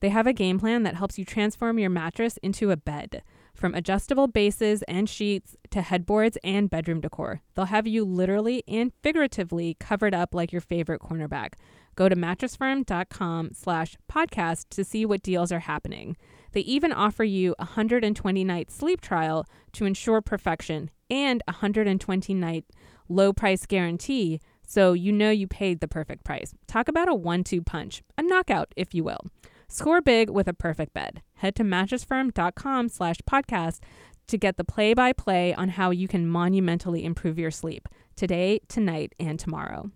They 0.00 0.10
have 0.10 0.28
a 0.28 0.32
game 0.32 0.60
plan 0.60 0.84
that 0.84 0.94
helps 0.94 1.18
you 1.18 1.24
transform 1.24 1.78
your 1.80 1.90
mattress 1.90 2.36
into 2.36 2.70
a 2.70 2.76
bed. 2.76 3.22
From 3.52 3.74
adjustable 3.74 4.28
bases 4.28 4.84
and 4.84 5.08
sheets 5.08 5.56
to 5.72 5.82
headboards 5.82 6.38
and 6.44 6.70
bedroom 6.70 7.00
decor, 7.00 7.42
they'll 7.56 7.64
have 7.64 7.88
you 7.88 8.04
literally 8.04 8.62
and 8.68 8.92
figuratively 9.02 9.76
covered 9.80 10.14
up 10.14 10.32
like 10.32 10.52
your 10.52 10.60
favorite 10.60 11.00
cornerback. 11.00 11.54
Go 11.96 12.08
to 12.08 12.14
mattressfirm.com 12.14 13.50
slash 13.54 13.96
podcast 14.08 14.68
to 14.70 14.84
see 14.84 15.04
what 15.04 15.22
deals 15.22 15.50
are 15.50 15.58
happening. 15.58 16.16
They 16.58 16.64
even 16.64 16.92
offer 16.92 17.22
you 17.22 17.54
a 17.60 17.66
120 17.66 18.42
night 18.42 18.68
sleep 18.72 19.00
trial 19.00 19.46
to 19.74 19.84
ensure 19.84 20.20
perfection 20.20 20.90
and 21.08 21.40
a 21.46 21.52
120 21.52 22.34
night 22.34 22.64
low 23.08 23.32
price 23.32 23.64
guarantee 23.64 24.40
so 24.66 24.92
you 24.92 25.12
know 25.12 25.30
you 25.30 25.46
paid 25.46 25.78
the 25.78 25.86
perfect 25.86 26.24
price. 26.24 26.56
Talk 26.66 26.88
about 26.88 27.08
a 27.08 27.14
one 27.14 27.44
two 27.44 27.62
punch, 27.62 28.02
a 28.18 28.24
knockout, 28.24 28.72
if 28.74 28.92
you 28.92 29.04
will. 29.04 29.20
Score 29.68 30.00
big 30.00 30.30
with 30.30 30.48
a 30.48 30.52
perfect 30.52 30.92
bed. 30.94 31.22
Head 31.34 31.54
to 31.54 31.62
mattressfirm.com 31.62 32.88
slash 32.88 33.18
podcast 33.18 33.78
to 34.26 34.36
get 34.36 34.56
the 34.56 34.64
play 34.64 34.94
by 34.94 35.12
play 35.12 35.54
on 35.54 35.68
how 35.68 35.92
you 35.92 36.08
can 36.08 36.26
monumentally 36.26 37.04
improve 37.04 37.38
your 37.38 37.52
sleep 37.52 37.88
today, 38.16 38.58
tonight, 38.66 39.14
and 39.20 39.38
tomorrow. 39.38 39.92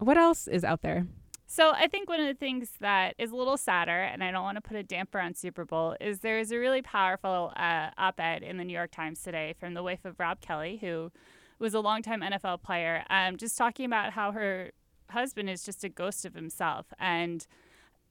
What 0.00 0.18
else 0.18 0.46
is 0.46 0.64
out 0.64 0.82
there? 0.82 1.06
So 1.52 1.72
I 1.74 1.88
think 1.88 2.08
one 2.08 2.20
of 2.20 2.28
the 2.28 2.34
things 2.34 2.70
that 2.78 3.16
is 3.18 3.32
a 3.32 3.36
little 3.36 3.56
sadder, 3.56 4.02
and 4.02 4.22
I 4.22 4.30
don't 4.30 4.44
want 4.44 4.54
to 4.54 4.60
put 4.60 4.76
a 4.76 4.84
damper 4.84 5.18
on 5.18 5.34
Super 5.34 5.64
Bowl, 5.64 5.96
is 6.00 6.20
there 6.20 6.38
is 6.38 6.52
a 6.52 6.58
really 6.58 6.80
powerful 6.80 7.52
uh, 7.56 7.90
op-ed 7.98 8.44
in 8.44 8.56
the 8.56 8.62
New 8.62 8.72
York 8.72 8.92
Times 8.92 9.20
today 9.20 9.56
from 9.58 9.74
the 9.74 9.82
wife 9.82 10.04
of 10.04 10.20
Rob 10.20 10.40
Kelly, 10.40 10.78
who 10.80 11.10
was 11.58 11.74
a 11.74 11.80
longtime 11.80 12.20
NFL 12.20 12.62
player, 12.62 13.02
um, 13.10 13.36
just 13.36 13.58
talking 13.58 13.84
about 13.84 14.12
how 14.12 14.30
her 14.30 14.70
husband 15.10 15.50
is 15.50 15.64
just 15.64 15.82
a 15.82 15.88
ghost 15.88 16.24
of 16.24 16.36
himself. 16.36 16.86
And 17.00 17.44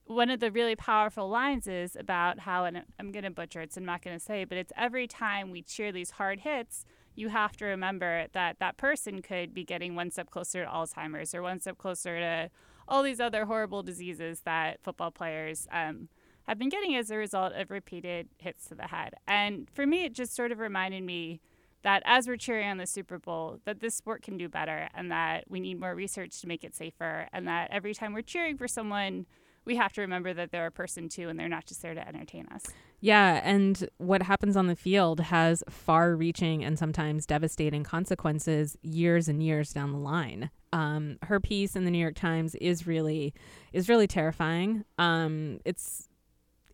one 0.03 0.29
of 0.29 0.41
the 0.41 0.51
really 0.51 0.75
powerful 0.75 1.29
lines 1.29 1.65
is 1.65 1.96
about 1.96 2.39
how, 2.39 2.65
and 2.65 2.84
I'm 3.00 3.13
going 3.13 3.24
to 3.24 3.31
butcher 3.31 3.62
it, 3.62 3.72
so 3.72 3.79
I'm 3.79 3.86
not 3.86 4.01
going 4.01 4.19
to 4.19 4.24
say, 4.24 4.43
but 4.43 4.58
it's 4.58 4.74
every 4.75 5.08
time 5.08 5.50
we 5.50 5.62
cheer 5.62 5.93
these 5.93 6.12
hard 6.12 6.41
hits, 6.41 6.84
you 7.15 7.29
have 7.29 7.55
to 7.58 7.65
remember 7.65 8.27
that 8.34 8.60
that 8.60 8.75
person 8.75 9.22
could 9.22 9.53
be 9.53 9.63
getting 9.63 9.96
one 9.96 10.12
step 10.12 10.29
closer 10.29 10.65
to 10.65 10.69
Alzheimer's 10.69 11.34
or 11.34 11.41
one 11.41 11.62
step 11.62 11.77
closer 11.77 12.19
to 12.19 12.50
all 12.89 13.03
these 13.03 13.19
other 13.19 13.46
horrible 13.46 13.84
diseases 13.84 14.41
that 14.41 14.79
football 14.84 15.12
players 15.12 15.67
um, 15.72 16.10
have 16.48 16.58
been 16.58 16.69
getting 16.69 16.96
as 16.96 17.12
a 17.12 17.17
result 17.17 17.53
of 17.53 17.69
repeated 17.69 18.27
hits 18.39 18.65
to 18.65 18.75
the 18.75 18.88
head. 18.88 19.13
And 19.27 19.69
for 19.74 19.86
me, 19.86 20.03
it 20.03 20.13
just 20.13 20.36
sort 20.36 20.51
of 20.51 20.60
reminded 20.60 21.03
me 21.03 21.39
that 21.84 22.01
as 22.05 22.27
we're 22.27 22.36
cheering 22.36 22.67
on 22.67 22.77
the 22.77 22.88
Super 22.88 23.19
Bowl, 23.19 23.60
that 23.65 23.79
this 23.79 23.96
sport 23.96 24.22
can 24.22 24.36
do 24.36 24.50
better 24.50 24.89
and 24.93 25.12
that 25.12 25.46
we 25.48 25.60
need 25.60 25.79
more 25.79 25.96
research 25.96 26.41
to 26.41 26.48
make 26.48 26.63
it 26.63 26.75
safer 26.75 27.27
and 27.31 27.48
that 27.48 27.69
every 27.72 27.93
time 27.93 28.13
we're 28.13 28.22
cheering 28.22 28.58
for 28.58 28.67
someone, 28.67 29.25
we 29.70 29.76
have 29.76 29.94
to 29.94 30.02
remember 30.02 30.34
that 30.34 30.52
they're 30.52 30.66
a 30.66 30.72
person 30.72 31.08
too, 31.10 31.30
and 31.30 31.40
they're 31.40 31.48
not 31.48 31.68
just 31.68 31.84
there 31.84 31.94
to 31.94 32.08
entertain 32.08 32.48
us. 32.48 32.64
Yeah, 33.02 33.40
and 33.44 33.88
what 34.00 34.24
happens 34.24 34.58
on 34.58 34.66
the 34.66 34.76
field 34.76 35.20
has 35.20 35.64
far 35.70 36.16
reaching 36.16 36.66
and 36.66 36.78
sometimes 36.78 37.28
devastating 37.28 37.84
consequences 37.84 38.76
years 38.82 39.30
and 39.30 39.44
years 39.44 39.72
down 39.72 39.92
the 39.92 40.00
line. 40.00 40.50
Um, 40.74 41.20
her 41.22 41.40
piece 41.40 41.76
in 41.76 41.86
the 41.86 41.92
New 41.92 42.00
York 42.00 42.16
Times 42.16 42.56
is 42.56 42.88
really 42.88 43.36
is 43.72 43.90
really 43.90 44.08
terrifying. 44.08 44.86
Um, 44.98 45.60
it's 45.66 46.09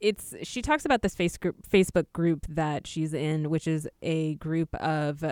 it's 0.05 0.35
she 0.43 0.61
talks 0.61 0.85
about 0.85 1.01
this 1.01 1.15
face 1.15 1.35
group, 1.35 1.55
Facebook 1.67 2.05
group 2.13 2.45
that 2.47 2.85
she's 2.85 3.11
in, 3.11 3.49
which 3.49 3.67
is 3.67 3.87
a 4.03 4.35
group 4.35 4.73
of 4.75 5.23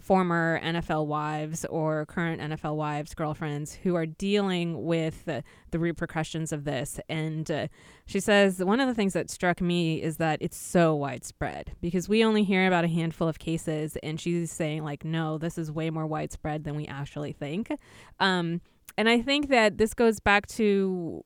former 0.00 0.60
NFL 0.64 1.06
wives 1.06 1.64
or 1.66 2.06
current 2.06 2.42
NFL 2.42 2.74
wives, 2.74 3.14
girlfriends 3.14 3.74
who 3.74 3.94
are 3.94 4.04
dealing 4.04 4.84
with 4.84 5.24
the 5.26 5.78
repercussions 5.78 6.52
of 6.52 6.64
this. 6.64 6.98
And 7.08 7.48
uh, 7.48 7.68
she 8.04 8.18
says 8.18 8.58
one 8.58 8.80
of 8.80 8.88
the 8.88 8.94
things 8.94 9.12
that 9.12 9.30
struck 9.30 9.60
me 9.60 10.02
is 10.02 10.16
that 10.16 10.38
it's 10.42 10.56
so 10.56 10.96
widespread 10.96 11.76
because 11.80 12.08
we 12.08 12.24
only 12.24 12.42
hear 12.42 12.66
about 12.66 12.84
a 12.84 12.88
handful 12.88 13.28
of 13.28 13.38
cases, 13.38 13.96
and 14.02 14.20
she's 14.20 14.50
saying 14.50 14.82
like, 14.82 15.04
no, 15.04 15.38
this 15.38 15.56
is 15.56 15.70
way 15.70 15.88
more 15.88 16.06
widespread 16.06 16.64
than 16.64 16.74
we 16.74 16.86
actually 16.88 17.32
think. 17.32 17.70
Um, 18.18 18.60
and 18.98 19.08
I 19.08 19.22
think 19.22 19.50
that 19.50 19.78
this 19.78 19.94
goes 19.94 20.18
back 20.18 20.48
to 20.48 21.24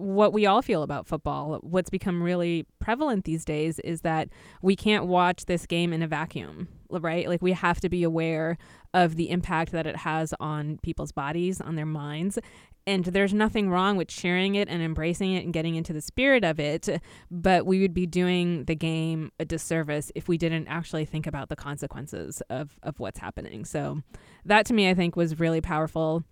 what 0.00 0.32
we 0.32 0.46
all 0.46 0.62
feel 0.62 0.82
about 0.82 1.06
football. 1.06 1.58
What's 1.62 1.90
become 1.90 2.22
really 2.22 2.66
prevalent 2.78 3.24
these 3.26 3.44
days 3.44 3.78
is 3.80 4.00
that 4.00 4.30
we 4.62 4.74
can't 4.74 5.06
watch 5.06 5.44
this 5.44 5.66
game 5.66 5.92
in 5.92 6.02
a 6.02 6.08
vacuum, 6.08 6.68
right? 6.88 7.28
Like 7.28 7.42
we 7.42 7.52
have 7.52 7.80
to 7.80 7.90
be 7.90 8.02
aware 8.02 8.56
of 8.94 9.16
the 9.16 9.28
impact 9.28 9.72
that 9.72 9.86
it 9.86 9.96
has 9.96 10.32
on 10.40 10.78
people's 10.82 11.12
bodies, 11.12 11.60
on 11.60 11.76
their 11.76 11.86
minds. 11.86 12.38
And 12.86 13.04
there's 13.04 13.34
nothing 13.34 13.68
wrong 13.68 13.98
with 13.98 14.10
sharing 14.10 14.54
it 14.54 14.68
and 14.68 14.82
embracing 14.82 15.34
it 15.34 15.44
and 15.44 15.52
getting 15.52 15.74
into 15.74 15.92
the 15.92 16.00
spirit 16.00 16.44
of 16.44 16.58
it, 16.58 16.88
but 17.30 17.66
we 17.66 17.80
would 17.80 17.92
be 17.92 18.06
doing 18.06 18.64
the 18.64 18.74
game 18.74 19.30
a 19.38 19.44
disservice 19.44 20.10
if 20.14 20.28
we 20.28 20.38
didn't 20.38 20.66
actually 20.66 21.04
think 21.04 21.26
about 21.26 21.50
the 21.50 21.56
consequences 21.56 22.42
of, 22.48 22.78
of 22.82 22.98
what's 22.98 23.18
happening. 23.18 23.66
So 23.66 24.02
that 24.46 24.64
to 24.66 24.72
me, 24.72 24.88
I 24.88 24.94
think, 24.94 25.14
was 25.14 25.38
really 25.38 25.60
powerful 25.60 26.24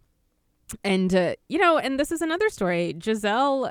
and 0.84 1.14
uh, 1.14 1.34
you 1.48 1.58
know, 1.58 1.78
and 1.78 1.98
this 1.98 2.12
is 2.12 2.22
another 2.22 2.48
story. 2.48 2.92
Gisele 2.92 3.70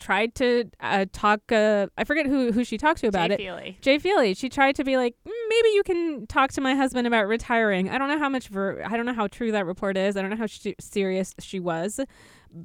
tried 0.00 0.34
to 0.36 0.70
uh, 0.80 1.06
talk. 1.12 1.40
Uh, 1.50 1.88
I 1.96 2.04
forget 2.04 2.26
who 2.26 2.52
who 2.52 2.64
she 2.64 2.78
talked 2.78 3.00
to 3.00 3.08
about 3.08 3.28
Jay 3.28 3.34
it. 3.34 3.38
Feely. 3.38 3.78
Jay 3.80 3.98
Feely. 3.98 4.34
She 4.34 4.48
tried 4.48 4.76
to 4.76 4.84
be 4.84 4.96
like, 4.96 5.14
mm, 5.26 5.32
maybe 5.48 5.68
you 5.70 5.82
can 5.84 6.26
talk 6.26 6.52
to 6.52 6.60
my 6.60 6.74
husband 6.74 7.06
about 7.06 7.26
retiring. 7.26 7.90
I 7.90 7.98
don't 7.98 8.08
know 8.08 8.18
how 8.18 8.28
much. 8.28 8.48
Ver- 8.48 8.82
I 8.84 8.96
don't 8.96 9.06
know 9.06 9.14
how 9.14 9.26
true 9.26 9.52
that 9.52 9.66
report 9.66 9.96
is. 9.96 10.16
I 10.16 10.22
don't 10.22 10.30
know 10.30 10.36
how 10.36 10.46
sh- 10.46 10.68
serious 10.80 11.34
she 11.40 11.60
was, 11.60 12.00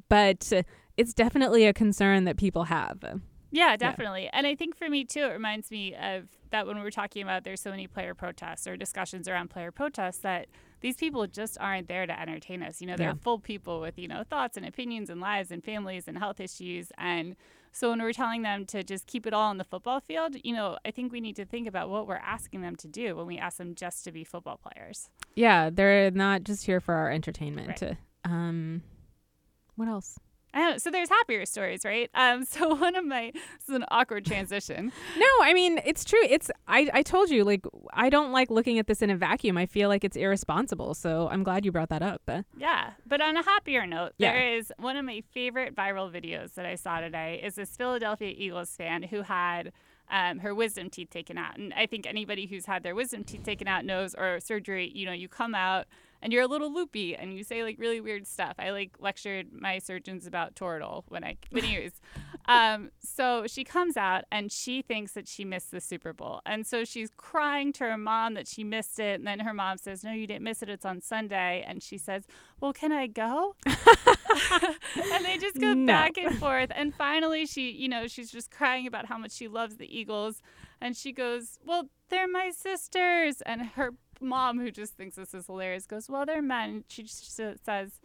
but 0.09 0.51
it's 0.97 1.13
definitely 1.13 1.65
a 1.65 1.73
concern 1.73 2.25
that 2.25 2.37
people 2.37 2.65
have. 2.65 3.21
Yeah, 3.51 3.77
definitely. 3.77 4.23
Yeah. 4.23 4.31
And 4.33 4.47
I 4.47 4.55
think 4.55 4.75
for 4.75 4.89
me 4.89 5.05
too, 5.05 5.21
it 5.25 5.31
reminds 5.31 5.69
me 5.69 5.93
of 5.95 6.27
that 6.49 6.65
when 6.65 6.75
we 6.75 6.81
were 6.81 6.91
talking 6.91 7.21
about 7.21 7.43
there's 7.43 7.61
so 7.61 7.69
many 7.69 7.85
player 7.85 8.15
protests 8.15 8.65
or 8.65 8.75
discussions 8.77 9.27
around 9.27 9.49
player 9.51 9.71
protests 9.71 10.17
that 10.19 10.47
these 10.83 10.97
people 10.97 11.25
just 11.25 11.57
aren't 11.61 11.87
there 11.87 12.05
to 12.05 12.19
entertain 12.19 12.61
us. 12.61 12.81
You 12.81 12.87
know, 12.87 12.97
they're 12.97 13.07
yeah. 13.07 13.21
full 13.21 13.39
people 13.39 13.79
with, 13.79 13.97
you 13.97 14.09
know, 14.09 14.23
thoughts 14.29 14.57
and 14.57 14.65
opinions 14.65 15.09
and 15.09 15.21
lives 15.21 15.49
and 15.49 15.63
families 15.63 16.09
and 16.09 16.17
health 16.17 16.41
issues. 16.41 16.91
And 16.97 17.37
so 17.71 17.89
when 17.89 18.01
we're 18.01 18.11
telling 18.11 18.41
them 18.41 18.65
to 18.65 18.83
just 18.83 19.07
keep 19.07 19.25
it 19.25 19.33
all 19.33 19.49
on 19.49 19.57
the 19.57 19.63
football 19.63 20.01
field, 20.01 20.35
you 20.43 20.53
know, 20.53 20.77
I 20.85 20.91
think 20.91 21.13
we 21.13 21.21
need 21.21 21.37
to 21.37 21.45
think 21.45 21.69
about 21.69 21.89
what 21.89 22.05
we're 22.05 22.17
asking 22.17 22.61
them 22.61 22.75
to 22.75 22.87
do 22.89 23.15
when 23.15 23.25
we 23.25 23.37
ask 23.37 23.57
them 23.57 23.75
just 23.75 24.03
to 24.03 24.11
be 24.11 24.25
football 24.25 24.57
players. 24.57 25.09
Yeah, 25.35 25.69
they're 25.71 26.11
not 26.11 26.43
just 26.43 26.65
here 26.65 26.81
for 26.81 26.93
our 26.95 27.09
entertainment. 27.09 27.81
Right. 27.81 27.97
Um, 28.25 28.83
what 29.77 29.87
else? 29.87 30.19
Know, 30.55 30.77
so 30.77 30.91
there's 30.91 31.09
happier 31.09 31.45
stories, 31.45 31.83
right? 31.83 32.09
Um, 32.13 32.45
so 32.53 32.75
one 32.75 32.95
of 32.95 33.05
my 33.05 33.31
this 33.33 33.69
is 33.69 33.75
an 33.75 33.85
awkward 33.89 34.25
transition. 34.25 34.91
no, 35.17 35.25
I 35.41 35.53
mean 35.53 35.79
it's 35.85 36.05
true. 36.05 36.23
It's 36.23 36.51
I 36.67 36.89
I 36.93 37.01
told 37.01 37.29
you 37.29 37.43
like 37.43 37.65
I 37.93 38.09
don't 38.09 38.31
like 38.31 38.51
looking 38.51 38.79
at 38.79 38.87
this 38.87 39.01
in 39.01 39.09
a 39.09 39.15
vacuum. 39.15 39.57
I 39.57 39.65
feel 39.65 39.89
like 39.89 40.03
it's 40.03 40.17
irresponsible. 40.17 40.93
So 40.93 41.27
I'm 41.29 41.43
glad 41.43 41.65
you 41.65 41.71
brought 41.71 41.89
that 41.89 42.01
up. 42.01 42.21
Yeah, 42.57 42.91
but 43.05 43.21
on 43.21 43.37
a 43.37 43.43
happier 43.43 43.85
note, 43.85 44.13
yeah. 44.17 44.31
there 44.31 44.55
is 44.55 44.71
one 44.77 44.97
of 44.97 45.05
my 45.05 45.23
favorite 45.33 45.75
viral 45.75 46.11
videos 46.11 46.53
that 46.53 46.65
I 46.65 46.75
saw 46.75 46.99
today. 46.99 47.41
Is 47.43 47.55
this 47.55 47.75
Philadelphia 47.75 48.33
Eagles 48.35 48.75
fan 48.75 49.03
who 49.03 49.21
had. 49.23 49.71
Um, 50.11 50.39
her 50.39 50.53
wisdom 50.53 50.89
teeth 50.89 51.09
taken 51.09 51.37
out. 51.37 51.57
And 51.57 51.73
I 51.73 51.85
think 51.87 52.05
anybody 52.05 52.45
who's 52.45 52.65
had 52.65 52.83
their 52.83 52.93
wisdom 52.93 53.23
teeth 53.23 53.43
taken 53.43 53.69
out 53.69 53.85
knows, 53.85 54.13
or 54.13 54.41
surgery, 54.41 54.91
you 54.93 55.05
know, 55.05 55.13
you 55.13 55.29
come 55.29 55.55
out 55.55 55.87
and 56.23 56.31
you're 56.31 56.41
a 56.41 56.47
little 56.47 56.73
loopy 56.73 57.15
and 57.15 57.37
you 57.37 57.43
say 57.43 57.63
like 57.63 57.77
really 57.77 57.99
weird 57.99 58.25
stuff. 58.25 58.55
I 58.57 58.71
like 58.71 58.95
lectured 58.99 59.51
my 59.51 59.77
surgeons 59.77 60.25
about 60.25 60.55
Toradol 60.55 61.03
when 61.09 61.23
I 61.23 61.37
when 61.51 61.63
veneers. 61.63 61.91
um, 62.47 62.91
so 63.03 63.45
she 63.45 63.63
comes 63.63 63.97
out 63.97 64.23
and 64.31 64.51
she 64.51 64.81
thinks 64.81 65.11
that 65.11 65.27
she 65.27 65.43
missed 65.43 65.69
the 65.71 65.81
Super 65.81 66.13
Bowl, 66.13 66.41
and 66.45 66.65
so 66.65 66.85
she's 66.85 67.09
crying 67.17 67.73
to 67.73 67.83
her 67.83 67.97
mom 67.97 68.33
that 68.35 68.47
she 68.47 68.63
missed 68.63 68.99
it. 68.99 69.19
And 69.19 69.27
then 69.27 69.41
her 69.41 69.53
mom 69.53 69.77
says, 69.77 70.03
"No, 70.03 70.13
you 70.13 70.25
didn't 70.25 70.43
miss 70.43 70.63
it. 70.63 70.69
It's 70.69 70.85
on 70.85 71.01
Sunday." 71.01 71.63
And 71.67 71.83
she 71.83 71.97
says, 71.97 72.23
"Well, 72.59 72.71
can 72.73 72.93
I 72.93 73.07
go?" 73.07 73.55
and 73.65 75.25
they 75.25 75.37
just 75.37 75.59
go 75.59 75.73
no. 75.73 75.85
back 75.85 76.17
and 76.17 76.37
forth. 76.37 76.71
And 76.73 76.95
finally, 76.95 77.45
she, 77.45 77.69
you 77.71 77.89
know, 77.89 78.07
she's 78.07 78.31
just 78.31 78.49
crying 78.49 78.87
about 78.87 79.07
how 79.07 79.17
much 79.17 79.33
she 79.33 79.47
loves 79.47 79.75
the 79.77 79.97
Eagles. 79.97 80.41
And 80.81 80.97
she 80.97 81.11
goes, 81.11 81.59
Well, 81.65 81.89
they're 82.09 82.27
my 82.27 82.51
sisters. 82.51 83.41
And 83.45 83.61
her 83.61 83.93
mom, 84.23 84.59
who 84.59 84.71
just 84.71 84.93
thinks 84.95 85.15
this 85.15 85.33
is 85.33 85.47
hilarious, 85.47 85.85
goes, 85.85 86.09
"Well, 86.09 86.25
they're 86.25 86.41
men." 86.41 86.83
She 86.87 87.03
just 87.03 87.35
says, 87.35 87.99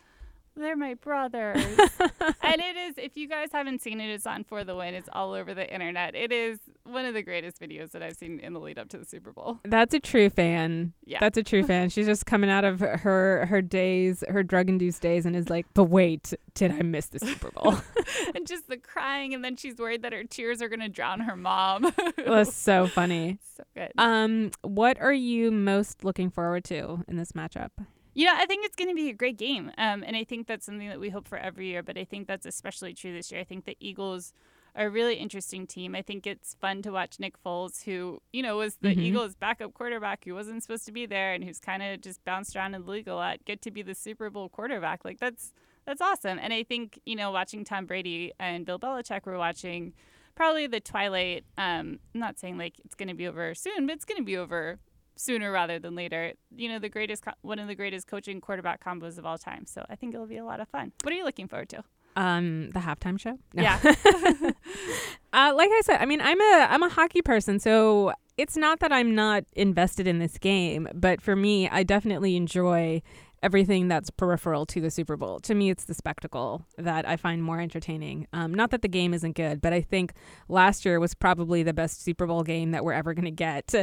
they're 0.59 0.77
my 0.77 0.95
brothers. 0.95 1.57
and 2.43 2.61
it 2.61 2.77
is, 2.77 2.95
if 2.99 3.17
you 3.17 3.29
guys 3.29 3.49
haven't 3.53 3.83
seen 3.83 4.01
it, 4.01 4.11
it's 4.11 4.27
on 4.27 4.45
For 4.45 4.65
the 4.65 4.75
Win. 4.75 4.95
It's 4.95 5.09
all 5.13 5.33
over 5.33 5.55
the 5.55 5.73
internet. 5.73 6.15
It 6.15 6.33
is 6.33 6.59
one 6.85 7.05
of 7.05 7.15
the 7.15 7.23
greatest 7.23 7.61
videos 7.61 7.93
that 7.93 8.03
I've 8.03 8.17
seen 8.17 8.41
in 8.41 8.53
the 8.53 8.61
lead 8.61 8.79
up 8.79 8.89
to 8.91 8.99
the 8.99 9.05
Super 9.05 9.33
Bowl. 9.33 9.59
That's 9.65 9.95
a 9.95 10.01
true 10.01 10.31
fan. 10.31 10.93
Yeah. 11.05 11.19
That's 11.21 11.39
a 11.39 11.43
true 11.43 11.65
fan. 11.65 11.89
She's 11.91 12.07
just 12.07 12.27
coming 12.27 12.51
out 12.51 12.65
of 12.65 12.81
her 12.81 13.47
her 13.47 13.63
days, 13.63 14.25
her 14.29 14.43
drug 14.43 14.69
induced 14.69 15.03
days, 15.03 15.27
and 15.27 15.37
is 15.37 15.49
like, 15.49 15.67
but 15.75 15.85
wait, 15.85 16.35
did 16.55 16.73
I 16.73 16.83
miss 16.83 17.07
the 17.07 17.19
Super 17.21 17.51
Bowl? 17.51 17.77
and 18.35 18.47
just 18.47 18.69
the 18.69 18.77
crying, 18.77 19.35
and 19.35 19.45
then 19.45 19.57
she's 19.57 19.77
worried 19.77 20.03
that 20.03 20.13
her 20.13 20.25
tears 20.25 20.61
are 20.63 20.69
going 20.69 20.81
to 20.81 20.89
drown 20.89 21.21
her 21.21 21.37
mom. 21.37 21.93
That's 22.17 22.55
so 22.55 22.87
funny. 22.87 23.39
So 23.59 23.65
good. 23.75 23.91
Um, 23.99 24.53
what 24.63 25.01
are 25.01 25.13
you 25.13 25.51
most 25.51 26.05
looking 26.05 26.31
forward 26.31 26.63
to 26.67 27.05
in 27.09 27.17
this 27.17 27.33
matchup? 27.33 27.71
You 28.19 28.27
know, 28.27 28.35
I 28.35 28.47
think 28.47 28.67
it's 28.67 28.75
going 28.75 28.89
to 28.89 28.97
be 28.97 29.11
a 29.11 29.13
great 29.13 29.37
game. 29.37 29.71
Um, 29.79 30.03
and 30.05 30.17
I 30.17 30.25
think 30.25 30.49
that's 30.49 30.67
something 30.67 30.89
that 30.89 30.99
we 30.99 31.09
hope 31.09 31.29
for 31.29 31.39
every 31.39 31.69
year, 31.69 31.85
but 31.85 31.97
I 31.97 32.03
think 32.03 32.27
that's 32.27 32.47
especially 32.47 32.93
true 32.93 33.13
this 33.13 33.31
year. 33.31 33.41
I 33.41 33.45
think 33.45 33.65
the 33.65 33.77
Eagles 33.79 34.33
are 34.75 34.87
a 34.87 34.91
really 34.91 35.15
interesting 35.15 35.69
team. 35.69 35.95
I 35.95 36.03
think 36.03 36.27
it's 36.27 36.55
fun 36.55 36.83
to 36.83 36.91
watch 36.91 37.21
Nick 37.21 37.41
Foles, 37.41 37.85
who, 37.85 38.21
you 38.33 38.43
know, 38.43 38.57
was 38.57 38.75
the 38.81 38.89
mm-hmm. 38.89 39.03
Eagles' 39.03 39.37
backup 39.37 39.73
quarterback 39.73 40.25
who 40.25 40.35
wasn't 40.35 40.65
supposed 40.65 40.85
to 40.87 40.91
be 40.91 41.07
there 41.07 41.33
and 41.33 41.45
who's 41.45 41.61
kind 41.61 41.81
of 41.81 42.01
just 42.01 42.25
bounced 42.25 42.57
around 42.57 42.75
in 42.75 42.85
the 42.85 42.91
league 42.91 43.07
a 43.07 43.15
lot, 43.15 43.45
get 43.45 43.63
to 43.63 43.71
be 43.71 43.83
the 43.83 43.95
Super 43.95 44.31
Bowl 44.31 44.49
quarterback. 44.49 45.05
Like, 45.05 45.21
that's 45.21 45.53
that's 45.87 46.01
awesome. 46.01 46.41
And 46.43 46.53
I 46.53 46.65
think, 46.65 47.01
you 47.07 47.15
know, 47.15 47.31
watching 47.31 47.63
Tom 47.63 47.87
Brady 47.87 48.33
and 48.41 48.67
Bill 48.67 48.81
Belichick, 48.81 49.27
we're 49.27 49.39
watching 49.39 49.95
probably 50.35 50.67
the 50.67 50.81
twilight. 50.81 51.45
Um, 51.57 52.01
I'm 52.13 52.21
not 52.21 52.41
saying 52.41 52.59
like 52.59 52.81
it's 52.85 52.97
going 52.97 53.11
to 53.11 53.15
be 53.15 53.29
over 53.29 53.55
soon, 53.55 53.87
but 53.87 53.95
it's 53.95 54.05
going 54.05 54.19
to 54.19 54.25
be 54.25 54.37
over 54.37 54.81
sooner 55.19 55.53
rather 55.53 55.79
than 55.79 55.95
later. 55.95 56.33
You 56.55 56.69
know, 56.69 56.79
the 56.79 56.89
greatest, 56.89 57.25
one 57.43 57.59
of 57.59 57.69
the 57.69 57.75
greatest 57.75 58.07
coaching 58.07 58.41
quarterback 58.41 58.83
combos 58.83 59.19
of 59.19 59.27
all 59.27 59.39
time. 59.39 59.67
So 59.67 59.85
I 59.91 59.97
think 59.97 60.15
it'll 60.15 60.27
be 60.27 60.39
a 60.39 60.45
lot 60.45 60.61
of 60.61 60.69
fun. 60.69 60.93
What 61.03 61.13
are 61.13 61.17
you 61.17 61.25
looking 61.25 61.49
forward 61.49 61.69
to? 61.71 61.85
Um, 62.17 62.71
the 62.71 62.81
halftime 62.81 63.19
show. 63.21 63.39
No. 63.55 63.63
Yeah. 63.63 63.79
uh, 63.85 65.53
like 65.55 65.71
I 65.71 65.81
said, 65.85 65.99
I 66.01 66.07
mean, 66.07 66.21
I'm 66.21 66.41
a 66.41 66.67
I'm 66.69 66.83
a 66.83 66.89
hockey 66.89 67.23
person, 67.23 67.61
so 67.61 68.13
it's 68.37 68.57
not 68.57 68.81
that 68.81 68.93
I'm 68.93 69.15
not 69.15 69.45
invested 69.53 70.09
in 70.09 70.19
this 70.19 70.37
game, 70.39 70.89
but 70.95 71.21
for 71.21 71.37
me, 71.37 71.69
I 71.69 71.85
definitely 71.85 72.35
enjoy 72.35 73.03
everything 73.43 73.89
that's 73.89 74.11
peripheral 74.11 74.67
to 74.67 74.81
the 74.81 74.91
Super 74.91 75.17
Bowl. 75.17 75.39
To 75.41 75.55
me, 75.55 75.71
it's 75.71 75.85
the 75.85 75.95
spectacle 75.95 76.65
that 76.77 77.09
I 77.09 77.17
find 77.17 77.43
more 77.43 77.61
entertaining. 77.61 78.27
Um, 78.33 78.53
not 78.53 78.71
that 78.71 78.83
the 78.83 78.89
game 78.89 79.15
isn't 79.15 79.37
good, 79.37 79.61
but 79.61 79.73
I 79.73 79.81
think 79.81 80.13
last 80.49 80.85
year 80.85 81.01
was 81.01 81.15
probably 81.15 81.63
the 81.63 81.73
best 81.73 82.03
Super 82.03 82.27
Bowl 82.27 82.43
game 82.43 82.73
that 82.73 82.85
we're 82.85 82.93
ever 82.93 83.15
going 83.15 83.25
to 83.25 83.31
get. 83.31 83.75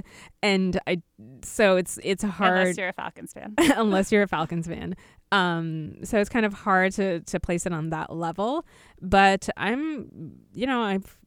And 0.42 0.80
I, 0.88 1.02
so 1.44 1.78
it's 1.78 2.00
it's 2.04 2.24
hard 2.24 2.60
unless 2.60 2.78
you're 2.78 2.90
a 2.90 2.94
Falcons 2.94 3.34
fan. 3.34 3.54
unless 3.58 4.12
you're 4.12 4.24
a 4.24 4.28
Falcons 4.28 4.68
fan. 4.68 4.96
Um, 5.32 6.04
so 6.04 6.20
it's 6.20 6.30
kind 6.30 6.46
of 6.46 6.54
hard 6.54 6.94
to 6.94 7.22
to 7.22 7.40
place 7.40 7.66
it 7.66 7.74
on 7.74 7.90
that 7.90 8.14
level. 8.16 8.66
But 9.02 9.50
I'm, 9.58 10.38
you 10.54 10.68
know, 10.68 10.82
I've 10.82 11.18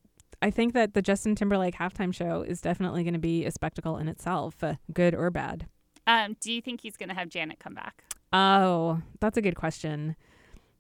I 0.41 0.51
think 0.51 0.75
that 0.75 0.95
the 0.95 1.03
Justin 1.03 1.35
Timberlake 1.35 1.75
halftime 1.75 2.15
show 2.15 2.43
is 2.43 2.61
definitely 2.61 3.03
going 3.03 3.15
to 3.15 3.21
be 3.21 3.45
a 3.45 3.51
spectacle 3.51 3.97
in 3.97 4.09
itself, 4.09 4.63
uh, 4.63 4.75
good 4.93 5.15
or 5.15 5.31
bad. 5.31 5.67
Um, 6.07 6.37
do 6.41 6.53
you 6.53 6.63
think 6.63 6.81
he's 6.81 6.97
going 6.97 7.09
to 7.09 7.15
have 7.15 7.29
Janet 7.29 7.59
come 7.59 7.75
back? 7.75 8.05
Oh, 8.33 9.01
that's 9.21 9.39
a 9.39 9.43
good 9.43 9.57
question. 9.57 10.17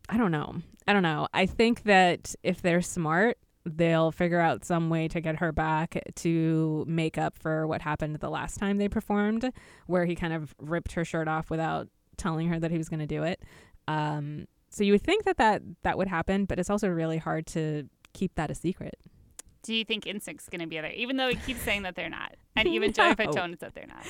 I 0.08 0.16
don't 0.16 0.32
know. 0.32 0.56
I 0.86 0.92
don't 0.92 1.02
know. 1.02 1.28
I 1.32 1.46
think 1.46 1.84
that 1.84 2.34
if 2.42 2.62
they're 2.62 2.82
smart, 2.82 3.38
they'll 3.64 4.10
figure 4.10 4.40
out 4.40 4.64
some 4.64 4.88
way 4.88 5.08
to 5.08 5.20
get 5.20 5.36
her 5.36 5.52
back 5.52 5.98
to 6.16 6.84
make 6.88 7.18
up 7.18 7.36
for 7.36 7.66
what 7.66 7.82
happened 7.82 8.16
the 8.16 8.30
last 8.30 8.58
time 8.58 8.78
they 8.78 8.88
performed, 8.88 9.52
where 9.86 10.06
he 10.06 10.14
kind 10.14 10.32
of 10.32 10.54
ripped 10.58 10.92
her 10.92 11.04
shirt 11.04 11.28
off 11.28 11.50
without 11.50 11.88
telling 12.16 12.48
her 12.48 12.58
that 12.58 12.70
he 12.70 12.78
was 12.78 12.88
going 12.88 13.00
to 13.00 13.06
do 13.06 13.22
it. 13.22 13.42
Um, 13.86 14.46
so 14.70 14.84
you 14.84 14.92
would 14.92 15.02
think 15.02 15.24
that, 15.24 15.38
that 15.38 15.62
that 15.82 15.98
would 15.98 16.08
happen, 16.08 16.44
but 16.44 16.58
it's 16.58 16.70
also 16.70 16.88
really 16.88 17.18
hard 17.18 17.46
to 17.48 17.88
keep 18.12 18.34
that 18.36 18.50
a 18.50 18.54
secret. 18.54 18.98
Do 19.62 19.74
you 19.74 19.84
think 19.84 20.04
NSYNC's 20.04 20.48
going 20.48 20.60
to 20.60 20.66
be 20.66 20.80
there, 20.80 20.92
even 20.92 21.16
though 21.16 21.28
he 21.28 21.36
keeps 21.36 21.60
saying 21.62 21.82
that 21.82 21.94
they're 21.96 22.08
not, 22.08 22.36
and 22.56 22.68
even 22.74 22.92
Joey 22.92 23.08
No. 23.08 23.14
Fatone 23.16 23.58
said 23.58 23.72
they're 23.74 23.86
not? 23.86 24.06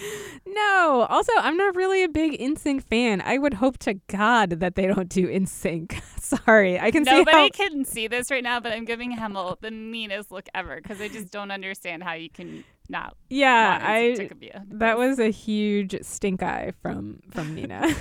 No. 0.46 1.06
Also, 1.08 1.32
I'm 1.38 1.56
not 1.56 1.74
really 1.74 2.02
a 2.04 2.08
big 2.08 2.38
NSYNC 2.38 2.82
fan. 2.84 3.20
I 3.22 3.38
would 3.38 3.54
hope 3.54 3.78
to 3.78 3.94
God 4.08 4.50
that 4.60 4.74
they 4.74 4.86
don't 4.86 5.08
do 5.08 5.26
NSYNC. 5.26 6.00
Sorry, 6.20 6.78
I 6.78 6.90
can 6.90 7.04
see 7.04 7.10
Nobody 7.10 7.36
how. 7.36 7.48
can 7.48 7.84
see 7.84 8.06
this 8.06 8.30
right 8.30 8.42
now, 8.42 8.60
but 8.60 8.72
I'm 8.72 8.84
giving 8.84 9.16
Hemal 9.16 9.58
the 9.60 9.70
meanest 9.70 10.30
look 10.30 10.46
ever 10.54 10.76
because 10.76 11.00
I 11.00 11.08
just 11.08 11.30
don't 11.32 11.50
understand 11.50 12.02
how 12.02 12.12
you 12.12 12.28
can 12.28 12.64
not. 12.88 13.16
Yeah, 13.30 13.78
I. 13.82 14.28
That 14.70 14.98
was 14.98 15.18
a 15.18 15.30
huge 15.30 15.96
stink 16.02 16.42
eye 16.42 16.72
from 16.82 17.20
from 17.30 17.54
Nina. 17.54 17.94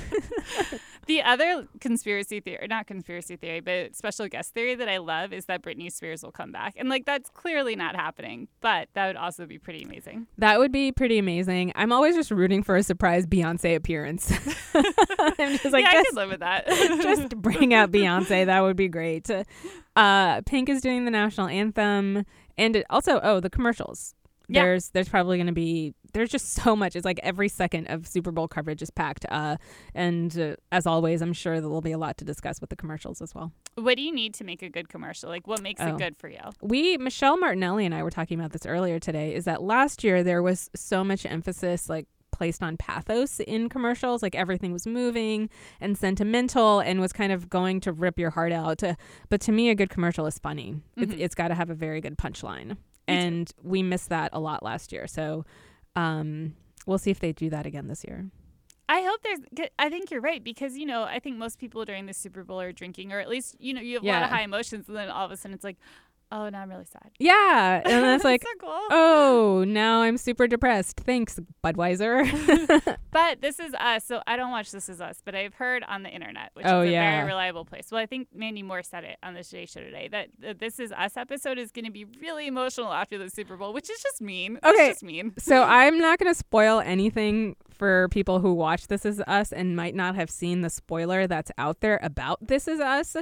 The 1.08 1.22
other 1.22 1.68
conspiracy 1.80 2.42
theory, 2.42 2.68
not 2.70 2.86
conspiracy 2.86 3.38
theory, 3.38 3.62
but 3.62 3.96
special 3.96 4.28
guest 4.28 4.54
theory 4.54 4.76
that 4.76 4.90
I 4.90 4.98
love 4.98 5.32
is 5.32 5.46
that 5.46 5.62
Britney 5.62 5.92
Spears 5.92 6.22
will 6.22 6.32
come 6.32 6.52
back. 6.52 6.76
And 6.78 6.90
like 6.90 7.06
that's 7.06 7.30
clearly 7.30 7.76
not 7.76 7.96
happening, 7.96 8.50
but 8.62 8.90
that 8.94 9.08
would 9.08 9.16
also 9.16 9.46
be 9.46 9.58
pretty 9.58 9.84
amazing. 9.84 10.28
that 10.38 10.60
would 10.60 10.72
be 10.72 10.92
pretty 10.92 11.18
amazing. 11.18 11.72
I'm 11.76 11.92
always 11.92 12.16
just 12.16 12.30
rooting 12.30 12.62
for 12.62 12.76
a 12.76 12.84
surprise 12.84 13.26
Beyonce 13.26 13.76
appearance. 13.76 14.32
I'm 14.74 15.58
just 15.58 15.66
like 15.72 15.84
yeah, 15.84 15.90
I 15.90 15.94
just 15.94 16.10
could 16.10 16.16
live 16.16 16.30
with 16.30 16.40
that. 16.42 16.68
just 16.68 17.36
bring 17.38 17.74
out 17.74 17.92
Beyonce. 17.92 18.46
That 18.46 18.62
would 18.62 18.76
be 18.78 18.90
great. 18.90 19.30
Uh, 19.96 20.42
Pink 20.42 20.70
is 20.70 20.82
doing 20.82 21.06
the 21.06 21.12
national 21.12 21.48
anthem, 21.48 22.26
and 22.58 22.76
it 22.76 22.86
also 22.90 23.20
oh 23.24 23.40
the 23.40 23.50
commercials. 23.50 24.14
Yeah. 24.50 24.64
There's 24.64 24.90
there's 24.90 25.10
probably 25.10 25.38
going 25.38 25.48
to 25.48 25.54
be 25.54 25.94
there's 26.14 26.30
just 26.30 26.54
so 26.64 26.76
much. 26.76 26.96
It's 26.96 27.06
like 27.06 27.20
every 27.24 27.50
second 27.50 27.88
of 27.88 28.08
Super 28.08 28.32
Bowl 28.32 28.48
coverage 28.48 28.82
is 28.82 28.90
packed. 28.90 29.26
Uh, 29.30 29.58
and 29.94 30.38
uh, 30.40 30.56
as 30.72 30.86
always, 30.86 31.22
I'm 31.22 31.34
sure 31.34 31.60
there 31.62 31.70
will 31.70 31.82
be 31.82 31.92
a 31.92 31.98
lot 31.98 32.18
to 32.18 32.26
discuss 32.26 32.60
with 32.62 32.70
the 32.70 32.76
commercials 32.76 33.22
as 33.22 33.34
well. 33.36 33.52
what 33.76 33.96
do 33.98 34.04
you 34.04 34.14
need 34.14 34.34
to 34.36 34.44
make 34.44 34.62
a 34.62 34.70
good 34.70 34.90
commercial? 34.90 35.30
Like 35.30 35.48
what 35.48 35.62
makes 35.62 35.82
Oh. 35.82 35.88
it 35.96 35.98
good 35.98 36.18
for 36.18 36.30
you? 36.30 36.40
We 36.62 36.98
Michelle 36.98 37.38
Martinelli 37.38 37.86
and 37.86 37.94
I 37.96 38.04
were 38.04 38.12
talking 38.12 38.40
about 38.40 38.52
this 38.52 38.66
earlier 38.66 39.00
today. 39.00 39.34
Is 39.36 39.46
that 39.46 39.62
last 39.62 40.04
year 40.04 40.24
there 40.24 40.42
was 40.42 40.70
so 40.76 41.04
much 41.04 41.26
emphasis 41.26 41.88
like 41.90 42.08
placed 42.32 42.62
on 42.62 42.78
pathos 42.78 43.40
in 43.40 43.68
commercials 43.70 44.22
like 44.22 44.36
everything 44.36 44.72
was 44.72 44.86
moving 44.86 45.50
and 45.82 45.98
sentimental 45.98 46.80
and 46.82 47.00
was 47.00 47.12
kind 47.14 47.32
of 47.32 47.50
going 47.50 47.80
to 47.80 47.92
rip 47.92 48.20
your 48.20 48.30
heart 48.30 48.52
out 48.52 48.84
but 49.30 49.42
to 49.42 49.52
me 49.52 49.70
a 49.70 49.76
good 49.76 49.90
commercial 49.90 50.28
is 50.28 50.38
funny 50.38 50.76
it's, 50.98 51.14
Mhm. 51.14 51.20
it's 51.20 51.34
got 51.34 51.48
to 51.48 51.56
have 51.56 51.70
a 51.72 51.74
very 51.74 52.00
good 52.00 52.16
punchline 52.18 52.78
and 53.08 53.52
we 53.64 53.82
missed 53.82 54.10
that 54.10 54.30
a 54.34 54.40
lot 54.40 54.62
last 54.62 54.92
year 54.92 55.08
so 55.08 55.46
um 55.98 56.54
we'll 56.86 56.98
see 56.98 57.12
if 57.12 57.20
they 57.20 57.34
do 57.34 57.50
that 57.50 57.66
again 57.66 57.88
this 57.88 58.04
year 58.06 58.30
I 58.90 59.02
hope 59.02 59.22
there's. 59.22 59.70
I 59.78 59.90
think 59.90 60.12
you're 60.12 60.22
right 60.22 60.42
because 60.42 60.78
you 60.78 60.86
know 60.86 61.04
I 61.04 61.20
think 61.20 61.36
most 61.38 61.60
people 61.60 61.84
during 61.84 62.06
the 62.06 62.14
Super 62.14 62.46
Bowl 62.46 62.62
are 62.62 62.72
drinking, 62.72 63.12
or 63.12 63.20
at 63.20 63.28
least 63.28 63.58
you 63.60 63.74
know 63.74 63.82
you 63.82 63.96
have 63.96 64.04
a 64.04 64.08
lot 64.08 64.24
of 64.24 64.30
high 64.30 64.44
emotions, 64.44 64.88
and 64.88 64.96
then 64.96 65.10
all 65.10 65.26
of 65.26 65.32
a 65.32 65.36
sudden 65.36 65.54
it's 65.54 65.64
like, 65.66 65.76
oh, 66.32 66.50
now 66.50 66.62
I'm 66.62 66.70
really 66.70 66.86
sad. 66.86 67.12
yeah 67.20 67.82
and 67.84 68.04
then 68.04 68.16
it's 68.16 68.24
like 68.32 68.44
so 68.44 68.50
cool. 68.60 68.80
oh 68.92 69.64
now 69.68 70.02
i'm 70.02 70.18
super 70.18 70.48
depressed 70.48 71.00
thanks 71.02 71.40
budweiser 71.64 72.26
But 73.12 73.42
This 73.42 73.60
Is 73.60 73.74
Us, 73.74 74.06
so 74.06 74.22
I 74.28 74.38
don't 74.38 74.52
watch 74.52 74.70
This 74.72 74.90
Is 74.90 75.02
Us, 75.02 75.22
but 75.26 75.34
I've 75.34 75.56
heard 75.56 75.84
on 75.88 76.04
the 76.04 76.10
internet, 76.10 76.52
which 76.54 76.68
Oh, 76.68 76.82
is 76.82 76.90
a 76.90 76.92
yeah. 76.92 77.16
very 77.18 77.28
reliable 77.30 77.66
place. 77.66 77.88
Well, 77.92 78.00
I 78.00 78.06
think 78.06 78.28
Mandy 78.32 78.62
Moore 78.62 78.84
said 78.84 79.04
it 79.06 79.18
on 79.24 79.34
the 79.34 79.44
Today 79.44 79.66
Show 79.66 79.80
today 79.80 80.08
that 80.12 80.28
the 80.38 80.54
This 80.54 80.80
Is 80.80 80.92
Us 80.92 81.18
episode 81.18 81.58
is 81.58 81.72
going 81.72 81.86
to 81.86 81.92
be 81.92 82.06
really 82.22 82.46
emotional 82.46 82.94
after 82.94 83.18
the 83.18 83.32
Super 83.32 83.58
Bowl, 83.58 83.74
which 83.74 83.90
is 83.90 84.00
just 84.04 84.22
mean. 84.22 84.60
That's 84.62 84.78
Okay. 84.78 84.90
just 84.90 85.04
mean. 85.04 85.34
So 85.40 85.64
I'm 85.64 85.98
not 85.98 86.20
going 86.20 86.32
to 86.32 86.38
spoil 86.38 86.80
anything 86.80 87.56
for 87.72 88.08
people 88.10 88.40
who 88.40 88.54
watch 88.54 88.86
This 88.88 89.04
Is 89.04 89.20
Us 89.26 89.52
and 89.52 89.76
might 89.76 89.96
not 89.96 90.14
have 90.16 90.30
seen 90.30 90.62
the 90.62 90.70
spoiler 90.70 91.26
that's 91.26 91.52
out 91.58 91.80
there 91.80 92.00
about 92.04 92.46
This 92.46 92.68
Is 92.68 92.80
Us. 92.80 93.16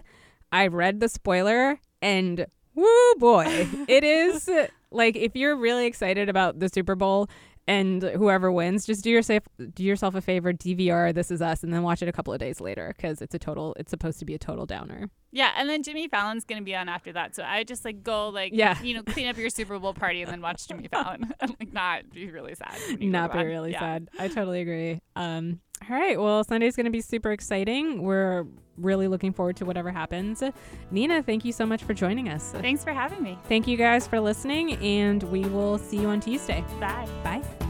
I 0.52 0.68
read 0.68 1.00
the 1.00 1.08
spoiler 1.08 1.80
and 2.02 2.48
woo 2.76 3.16
boy, 3.18 3.68
it 3.88 4.04
is 4.04 4.50
like 4.92 5.16
if 5.16 5.36
you're 5.36 5.56
really 5.56 5.86
excited 5.86 6.30
about 6.30 6.60
the 6.60 6.70
Super 6.70 6.96
Bowl 6.96 7.28
and 7.68 8.04
whoever 8.04 8.52
wins, 8.52 8.86
just 8.86 9.04
do 9.04 9.10
yourself 9.10 9.42
do 9.74 9.84
yourself 9.84 10.14
a 10.14 10.22
favor, 10.22 10.54
DVR 10.54 11.14
This 11.16 11.32
Is 11.32 11.42
Us, 11.42 11.64
and 11.64 11.74
then 11.74 11.82
watch 11.82 12.04
it 12.04 12.08
a 12.08 12.12
couple 12.12 12.32
of 12.32 12.40
days 12.40 12.62
later 12.62 12.94
because 12.96 13.22
it's 13.24 13.34
a 13.34 13.40
total. 13.40 13.76
It's 13.80 13.90
supposed 13.90 14.20
to 14.20 14.26
be 14.26 14.36
a 14.36 14.38
total 14.38 14.66
downer. 14.68 15.10
Yeah, 15.32 15.52
and 15.58 15.68
then 15.68 15.82
Jimmy 15.84 16.08
Fallon's 16.08 16.46
going 16.46 16.62
to 16.62 16.64
be 16.66 16.76
on 16.76 16.88
after 16.88 17.12
that, 17.14 17.36
so 17.36 17.44
I 17.44 17.64
just 17.64 17.84
like 17.84 18.04
go 18.04 18.30
like 18.30 18.52
Yeah. 18.54 18.80
you 18.84 18.94
know 18.94 19.02
clean 19.04 19.28
up 19.28 19.38
your 19.38 19.50
Super 19.50 19.80
Bowl 19.80 19.94
party 19.96 20.22
and 20.22 20.32
then 20.32 20.42
watch 20.42 20.68
Jimmy 20.68 20.88
Fallon 20.92 21.34
and 21.40 21.56
like 21.60 21.74
not 21.74 22.10
be 22.12 22.30
really 22.30 22.54
sad. 22.56 23.00
not 23.02 23.34
be 23.34 23.40
on. 23.40 23.46
really 23.48 23.72
Yeah. 23.72 23.80
sad. 23.80 24.10
I 24.20 24.28
totally 24.28 24.62
agree. 24.62 25.02
Um, 25.16 25.60
all 25.90 25.98
right. 25.98 26.22
Well, 26.22 26.44
Sunday's 26.44 26.76
going 26.76 26.86
to 26.86 26.92
be 26.92 27.02
super 27.02 27.32
exciting. 27.32 28.04
We're 28.04 28.46
really 28.78 29.08
looking 29.08 29.34
forward 29.34 29.56
to 29.58 29.66
whatever 29.66 29.92
happens. 29.92 30.44
Nina, 30.92 31.24
thank 31.24 31.46
you 31.46 31.52
so 31.52 31.66
much 31.66 31.84
for 31.84 31.94
joining 31.94 32.30
us. 32.30 32.52
Thanks 32.52 32.84
for 32.84 32.92
having 32.92 33.24
me. 33.24 33.38
Thank 33.48 33.68
you 33.68 33.78
guys 33.78 34.08
for 34.08 34.20
listening, 34.20 34.74
and 34.78 35.24
we 35.24 35.42
will 35.42 35.78
see 35.78 35.98
you 35.98 36.08
on 36.08 36.20
Tuesday. 36.20 36.64
Bye. 36.80 37.08
Bye. 37.24 37.65